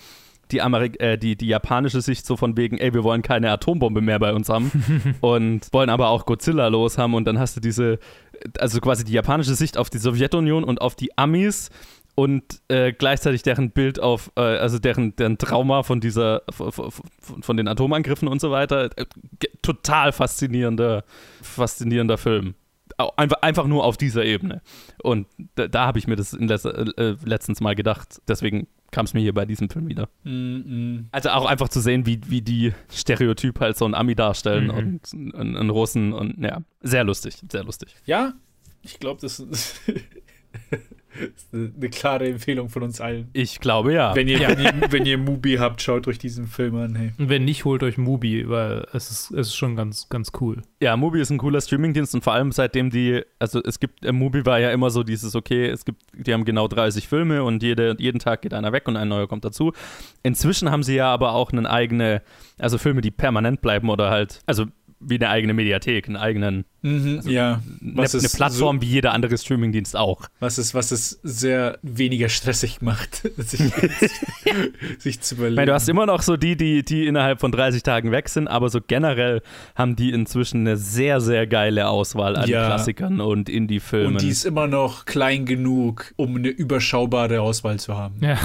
[0.51, 4.01] die, Amerik äh, die, die japanische Sicht so von wegen, ey, wir wollen keine Atombombe
[4.01, 4.71] mehr bei uns haben
[5.21, 7.13] und wollen aber auch Godzilla los haben.
[7.13, 7.99] Und dann hast du diese,
[8.59, 11.69] also quasi die japanische Sicht auf die Sowjetunion und auf die Amis
[12.15, 17.57] und äh, gleichzeitig deren Bild auf, äh, also deren, deren Trauma von dieser, von, von,
[17.57, 18.89] den Atomangriffen und so weiter.
[18.95, 19.05] Äh,
[19.61, 21.03] total faszinierender,
[21.41, 22.53] faszinierender Film.
[23.17, 24.61] Einfach, einfach nur auf dieser Ebene.
[25.01, 25.25] Und
[25.55, 28.21] da, da habe ich mir das les äh, letztens mal gedacht.
[28.27, 30.07] Deswegen kam es mir hier bei diesem Film wieder.
[30.23, 31.07] Mm-mm.
[31.11, 34.71] Also auch einfach zu sehen, wie, wie die Stereotyp halt so einen Ami darstellen Mhm.
[34.77, 37.95] und einen, einen Russen und ja, sehr lustig, sehr lustig.
[38.05, 38.33] Ja,
[38.81, 39.43] ich glaube, das
[40.71, 40.93] ist
[41.35, 43.29] ist eine, eine klare Empfehlung von uns allen.
[43.33, 44.15] Ich glaube ja.
[44.15, 46.95] Wenn ihr, wenn ihr, wenn ihr Mubi habt, schaut euch diesen Film an.
[46.95, 47.13] Hey.
[47.17, 50.61] Und wenn nicht, holt euch Mubi, weil es ist, es ist schon ganz, ganz cool.
[50.81, 54.11] Ja, Mubi ist ein cooler Streamingdienst und vor allem seitdem die, also es gibt, äh,
[54.11, 57.63] Mubi war ja immer so dieses, okay, es gibt, die haben genau 30 Filme und
[57.63, 59.73] jede, jeden Tag geht einer weg und ein neuer kommt dazu.
[60.23, 62.21] Inzwischen haben sie ja aber auch eine eigene,
[62.57, 64.65] also Filme, die permanent bleiben oder halt, also
[65.05, 69.37] wie eine eigene Mediathek, einen eigenen, Mhm, ja, eine, was eine Plattform wie jeder andere
[69.37, 70.27] Streamingdienst auch.
[70.41, 73.61] was es, was es sehr weniger stressig macht, sich,
[74.99, 75.55] sich, zu Ich überlegen.
[75.55, 78.47] meine, du hast immer noch so die, die, die innerhalb von 30 Tagen weg sind,
[78.47, 79.41] aber so generell
[79.75, 82.65] haben die inzwischen eine sehr, sehr geile Auswahl an Ja.
[82.65, 84.15] Klassikern und Indie-Filmen.
[84.15, 88.15] und die ist immer noch klein genug, um eine überschaubare Auswahl zu haben.
[88.21, 88.37] Ja.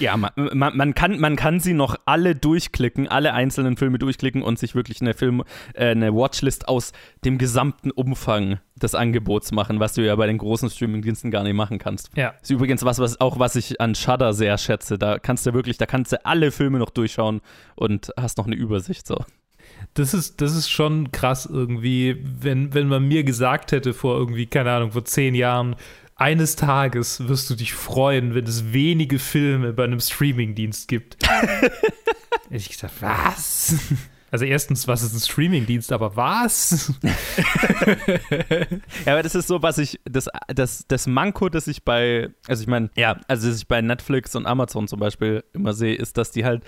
[0.00, 4.42] Ja, man, man, man, kann, man kann sie noch alle durchklicken, alle einzelnen Filme durchklicken
[4.42, 5.42] und sich wirklich eine Film,
[5.74, 6.92] äh, eine Watchlist aus
[7.24, 11.54] dem gesamten Umfang des Angebots machen, was du ja bei den großen Streamingdiensten gar nicht
[11.54, 12.10] machen kannst.
[12.16, 12.34] Ja.
[12.42, 14.98] ist übrigens was, was auch was ich an Shudder sehr schätze.
[14.98, 17.40] Da kannst du wirklich, da kannst du alle Filme noch durchschauen
[17.76, 19.24] und hast noch eine Übersicht so.
[19.94, 24.46] Das ist, das ist schon krass irgendwie, wenn, wenn man mir gesagt hätte vor irgendwie,
[24.46, 25.76] keine Ahnung, vor zehn Jahren,
[26.16, 31.16] eines Tages wirst du dich freuen, wenn es wenige Filme bei einem Streamingdienst gibt.
[31.28, 31.70] Hätte
[32.50, 33.76] ich gesagt, was?
[34.34, 36.92] Also erstens, was ist ein Streamingdienst, aber was?
[39.06, 42.62] Ja, aber das ist so, was ich, das, das, das Manko, das ich bei, also
[42.62, 46.16] ich meine, ja, also das ich bei Netflix und Amazon zum Beispiel immer sehe, ist,
[46.16, 46.64] dass die halt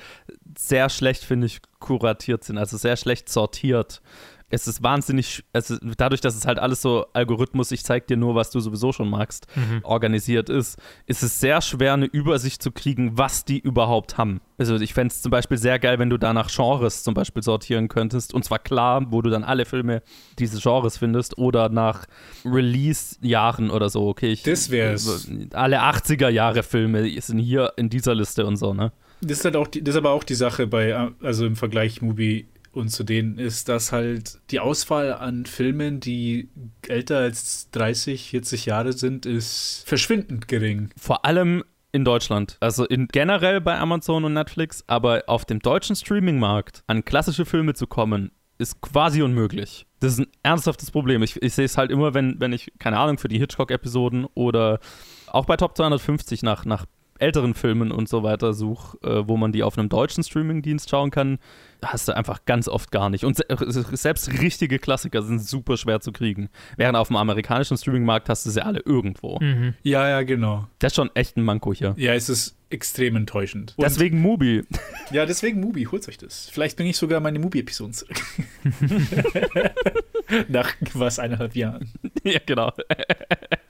[0.57, 4.01] sehr schlecht, finde ich, kuratiert sind, also sehr schlecht sortiert.
[4.49, 8.37] Es ist wahnsinnig, also dadurch, dass es halt alles so Algorithmus, ich zeig dir nur,
[8.37, 9.49] was du sowieso schon magst,
[9.83, 14.41] organisiert ist, ist es sehr schwer, eine Übersicht zu kriegen, was die überhaupt haben.
[14.57, 17.43] Also ich fände es zum Beispiel sehr geil, wenn du da nach Genres zum Beispiel
[17.43, 18.33] sortieren könntest.
[18.33, 20.03] Und zwar klar, wo du dann alle Filme
[20.39, 22.07] dieses Genres findest oder nach
[22.45, 24.09] Release-Jahren oder so.
[24.09, 25.29] Okay, ich, Das wär's.
[25.53, 28.93] Alle 80er Jahre Filme sind hier in dieser Liste und so, ne?
[29.23, 32.03] Das ist halt auch die, das ist aber auch die Sache bei, also im Vergleich
[32.03, 36.49] Mubi und zu denen ist, dass halt die Auswahl an Filmen, die
[36.87, 40.91] älter als 30, 40 Jahre sind, ist verschwindend gering.
[40.97, 42.59] Vor allem in Deutschland.
[42.61, 47.75] Also in, generell bei Amazon und Netflix, aber auf dem deutschen Streaming-Markt an klassische Filme
[47.75, 49.87] zu kommen, ist quasi unmöglich.
[50.01, 51.23] Das ist ein ernsthaftes Problem.
[51.23, 54.81] Ich, ich sehe es halt immer, wenn, wenn ich, keine Ahnung, für die Hitchcock-Episoden oder
[55.27, 56.87] auch bei Top 250 nach, nach
[57.19, 61.11] älteren Filmen und so weiter suche, äh, wo man die auf einem deutschen Streamingdienst schauen
[61.11, 61.39] kann,
[61.85, 63.25] hast du einfach ganz oft gar nicht.
[63.25, 63.45] Und se
[63.93, 66.49] selbst richtige Klassiker sind super schwer zu kriegen.
[66.77, 69.39] Während auf dem amerikanischen Streamingmarkt hast du sie alle irgendwo.
[69.41, 69.75] Mhm.
[69.83, 70.67] Ja, ja, genau.
[70.79, 71.95] Das ist schon echt ein Manko hier.
[71.97, 73.75] Ja, es ist extrem enttäuschend.
[73.77, 74.63] Und Deswegen Mubi.
[75.11, 76.49] Ja, deswegen Mubi, holt euch das.
[76.53, 78.17] Vielleicht bringe ich sogar meine Mubi-Episoden zurück.
[80.49, 81.91] Nach was, eineinhalb Jahren.
[82.25, 82.73] ja, genau.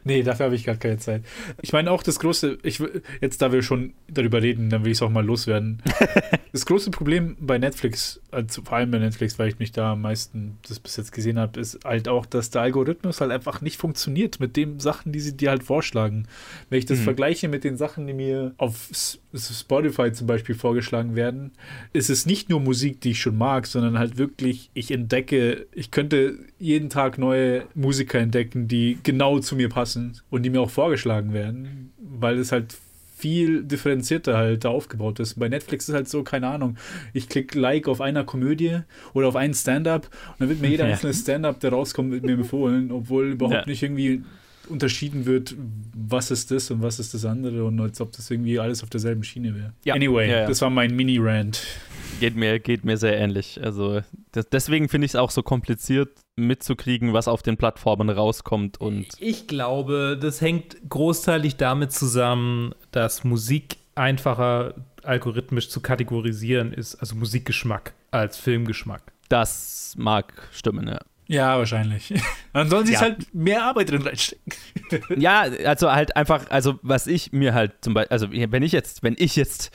[0.04, 1.22] Nee, dafür habe ich gerade keine Zeit.
[1.62, 2.80] Ich meine auch das große, ich,
[3.20, 5.82] jetzt da wir schon darüber reden, dann will ich es auch mal loswerden.
[6.52, 10.02] das große Problem bei Netflix, also vor allem bei Netflix, weil ich mich da am
[10.02, 13.78] meisten das bis jetzt gesehen habe, ist halt auch, dass der Algorithmus halt einfach nicht
[13.78, 16.26] funktioniert mit den Sachen, die sie dir halt vorschlagen.
[16.70, 17.04] Wenn ich das Mhm.
[17.04, 18.88] vergleiche mit den Sachen, die mir auf
[19.34, 21.52] Spotify zum Beispiel vorgeschlagen werden,
[21.92, 25.90] ist es nicht nur Musik, die ich schon mag, sondern halt wirklich, ich entdecke, ich
[25.90, 30.70] könnte jeden Tag neue Musiker entdecken, die genau zu mir passen und die mir auch
[30.70, 32.76] vorgeschlagen werden, weil es halt
[33.18, 35.38] viel differenzierter halt da aufgebaut ist.
[35.38, 36.76] Bei Netflix ist halt so, keine Ahnung,
[37.14, 38.80] ich klicke Like auf einer Komödie
[39.14, 40.92] oder auf einen Stand-up und dann wird mir jeder Ja.
[40.92, 43.64] einzelne Stand-up, der rauskommt, mit mir empfohlen, obwohl überhaupt Ja.
[43.66, 44.22] nicht irgendwie
[44.68, 45.54] unterschieden wird,
[45.94, 48.90] was ist das und was ist das andere und als ob das irgendwie alles auf
[48.90, 49.72] derselben Schiene wäre.
[49.84, 49.94] Ja.
[49.94, 50.46] Anyway, Ja, ja.
[50.46, 51.62] das war mein Mini-Rant.
[52.20, 53.60] Geht mir, geht mir sehr ähnlich.
[53.62, 54.00] Also
[54.32, 59.06] das, deswegen finde ich es auch so kompliziert mitzukriegen, was auf den Plattformen rauskommt und
[59.18, 67.14] Ich glaube, das hängt großteilig damit zusammen, dass Musik einfacher algorithmisch zu kategorisieren ist, also
[67.16, 69.02] Musikgeschmack als Filmgeschmack.
[69.28, 71.00] das mag stimmen, ja.
[71.28, 72.14] Ja, wahrscheinlich.
[72.52, 73.00] Dann sollen sie Ja.
[73.00, 74.52] halt mehr Arbeit drin reinstecken.
[75.16, 79.02] Ja, also halt einfach, also was ich mir halt zum Beispiel, also wenn ich jetzt,
[79.02, 79.72] wenn ich jetzt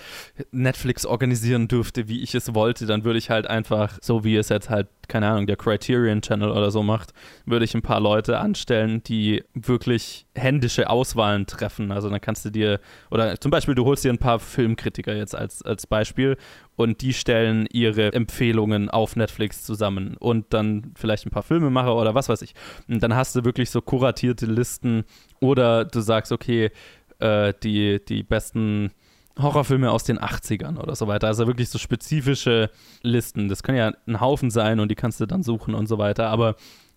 [0.51, 4.47] Netflix organisieren dürfte, wie ich es wollte, dann würde ich halt einfach, so wie es
[4.47, 7.11] jetzt halt, keine Ahnung, der Criterion Channel oder so macht,
[7.45, 11.91] würde ich ein paar Leute anstellen, die wirklich händische Auswahlen treffen.
[11.91, 12.79] Also dann kannst du dir,
[13.11, 16.37] oder zum Beispiel, du holst dir ein paar Filmkritiker jetzt als, als Beispiel
[16.77, 22.15] und die stellen ihre Empfehlungen auf Netflix zusammen und dann vielleicht ein paar Filmemacher oder
[22.15, 22.53] was weiß ich.
[22.87, 25.03] Und dann hast du wirklich so kuratierte Listen
[25.41, 26.71] oder du sagst, okay,
[27.19, 28.91] äh, die, die besten
[29.39, 31.27] Horrorfilme aus den 80ern oder so weiter.
[31.27, 32.69] Also wirklich so spezifische
[33.01, 33.47] Listen.
[33.47, 36.27] Das können ja ein Haufen sein und die kannst du dann suchen und so weiter.
[36.27, 36.55] Aber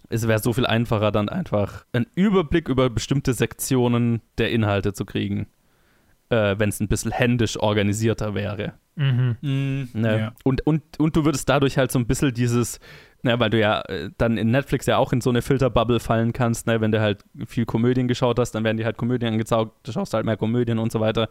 [0.09, 5.05] es wäre so viel einfacher, dann einfach einen Überblick über bestimmte Sektionen der Inhalte zu
[5.05, 5.47] kriegen,
[6.29, 8.75] äh, wenn es ein bisschen händisch organisierter wäre.
[8.97, 9.89] Mhm.
[9.93, 10.19] Ne?
[10.19, 10.33] Ja.
[10.45, 12.81] Und, und, und du würdest dadurch halt so ein bisschen dieses,
[13.25, 16.33] ne, weil du ja äh, dann in Netflix ja auch in so eine Filterbubble fallen
[16.33, 19.71] kannst, ne, wenn du halt viel Komödien geschaut hast, dann werden die halt Komödien angezeigt,
[19.83, 21.29] du schaust halt mehr Komödien und so weiter.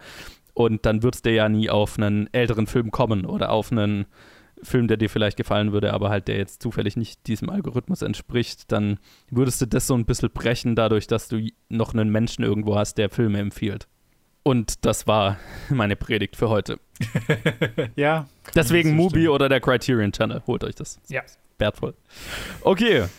[0.53, 4.05] Und dann würdest du ja nie auf einen älteren Film kommen oder auf einen
[4.61, 8.71] Film, der dir vielleicht gefallen würde, aber halt der jetzt zufällig nicht diesem Algorithmus entspricht,
[8.71, 12.75] dann würdest du das so ein bisschen brechen, dadurch, dass du noch einen Menschen irgendwo
[12.75, 13.87] hast, der Filme empfiehlt.
[14.43, 15.37] Und das war
[15.69, 16.79] meine Predigt für heute.
[17.95, 18.27] Ja.
[18.55, 20.43] Deswegen Mubi oder der Criterion Channel.
[20.47, 20.99] Holt euch das.
[21.09, 21.21] Ja.
[21.57, 21.93] Wertvoll.
[22.61, 23.03] Okay.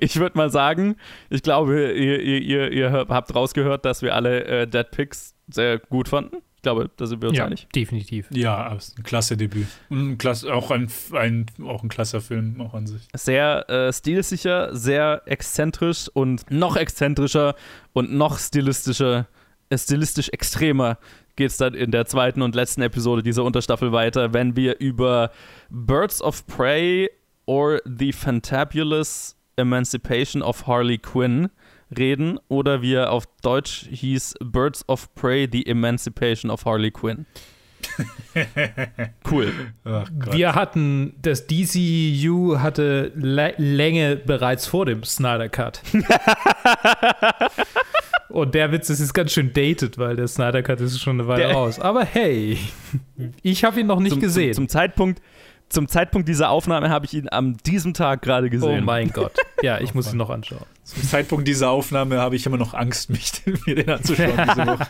[0.00, 0.96] Ich würde mal sagen,
[1.30, 5.78] ich glaube, ihr, ihr, ihr, ihr habt rausgehört, dass wir alle äh, Dead Picks sehr
[5.78, 6.38] gut fanden.
[6.56, 7.68] Ich glaube, da sind wir uns Ja, einig.
[7.72, 8.26] definitiv.
[8.32, 9.68] Ja, ein klasse Debüt.
[9.90, 13.06] Ein klasse, auch, ein, ein, auch ein klasser Film, auch an sich.
[13.14, 17.54] Sehr äh, stilsicher, sehr exzentrisch und noch exzentrischer
[17.92, 19.28] und noch stilistischer,
[19.68, 20.98] äh, stilistisch extremer
[21.36, 25.30] geht es dann in der zweiten und letzten Episode dieser Unterstaffel weiter, wenn wir über
[25.70, 27.08] Birds of Prey
[27.46, 31.50] or the Fantabulous Emancipation of Harley Quinn
[31.96, 37.26] reden oder wie er auf Deutsch hieß Birds of Prey, the Emancipation of Harley Quinn.
[39.30, 39.52] cool.
[40.30, 45.82] Wir hatten, das DCU hatte Lä- Länge bereits vor dem Snyder Cut.
[48.30, 51.28] Und der Witz ist jetzt ganz schön dated, weil der Snyder Cut ist schon eine
[51.28, 51.78] Weile Der- raus.
[51.78, 52.58] Aber hey,
[53.42, 54.54] ich habe ihn noch nicht zum, gesehen.
[54.54, 55.22] Zum, zum, Zeitpunkt,
[55.74, 58.84] zum Zeitpunkt dieser Aufnahme habe ich ihn an diesem Tag gerade oh gesehen.
[58.84, 59.32] mein Gott.
[59.62, 60.64] Ja, ich muss ihn noch anschauen.
[60.84, 63.32] Zum Zeitpunkt dieser Aufnahme habe ich immer noch Angst, mich
[63.66, 64.86] mir den anzuschauen diese Woche.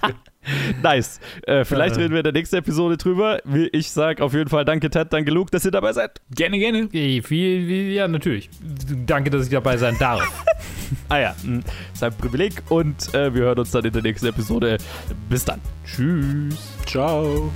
[0.82, 1.20] Nice.
[1.46, 2.02] Äh, vielleicht Ja.
[2.02, 3.40] reden wir in der nächsten Episode drüber.
[3.44, 6.20] Wie Ich sage auf jeden Fall danke Ted, danke Luke, dass ihr dabei seid.
[6.34, 6.88] Gerne, gerne.
[6.90, 8.50] Viel, ja, natürlich.
[9.06, 10.22] Danke, dass ich dabei sein darf.
[11.08, 11.60] Ah ja, mh,
[11.92, 14.78] ist ein Privileg und äh, wir hören uns dann in der nächsten Episode.
[15.28, 15.60] Bis dann.
[15.84, 16.56] Tschüss.
[16.86, 17.50] Ciao.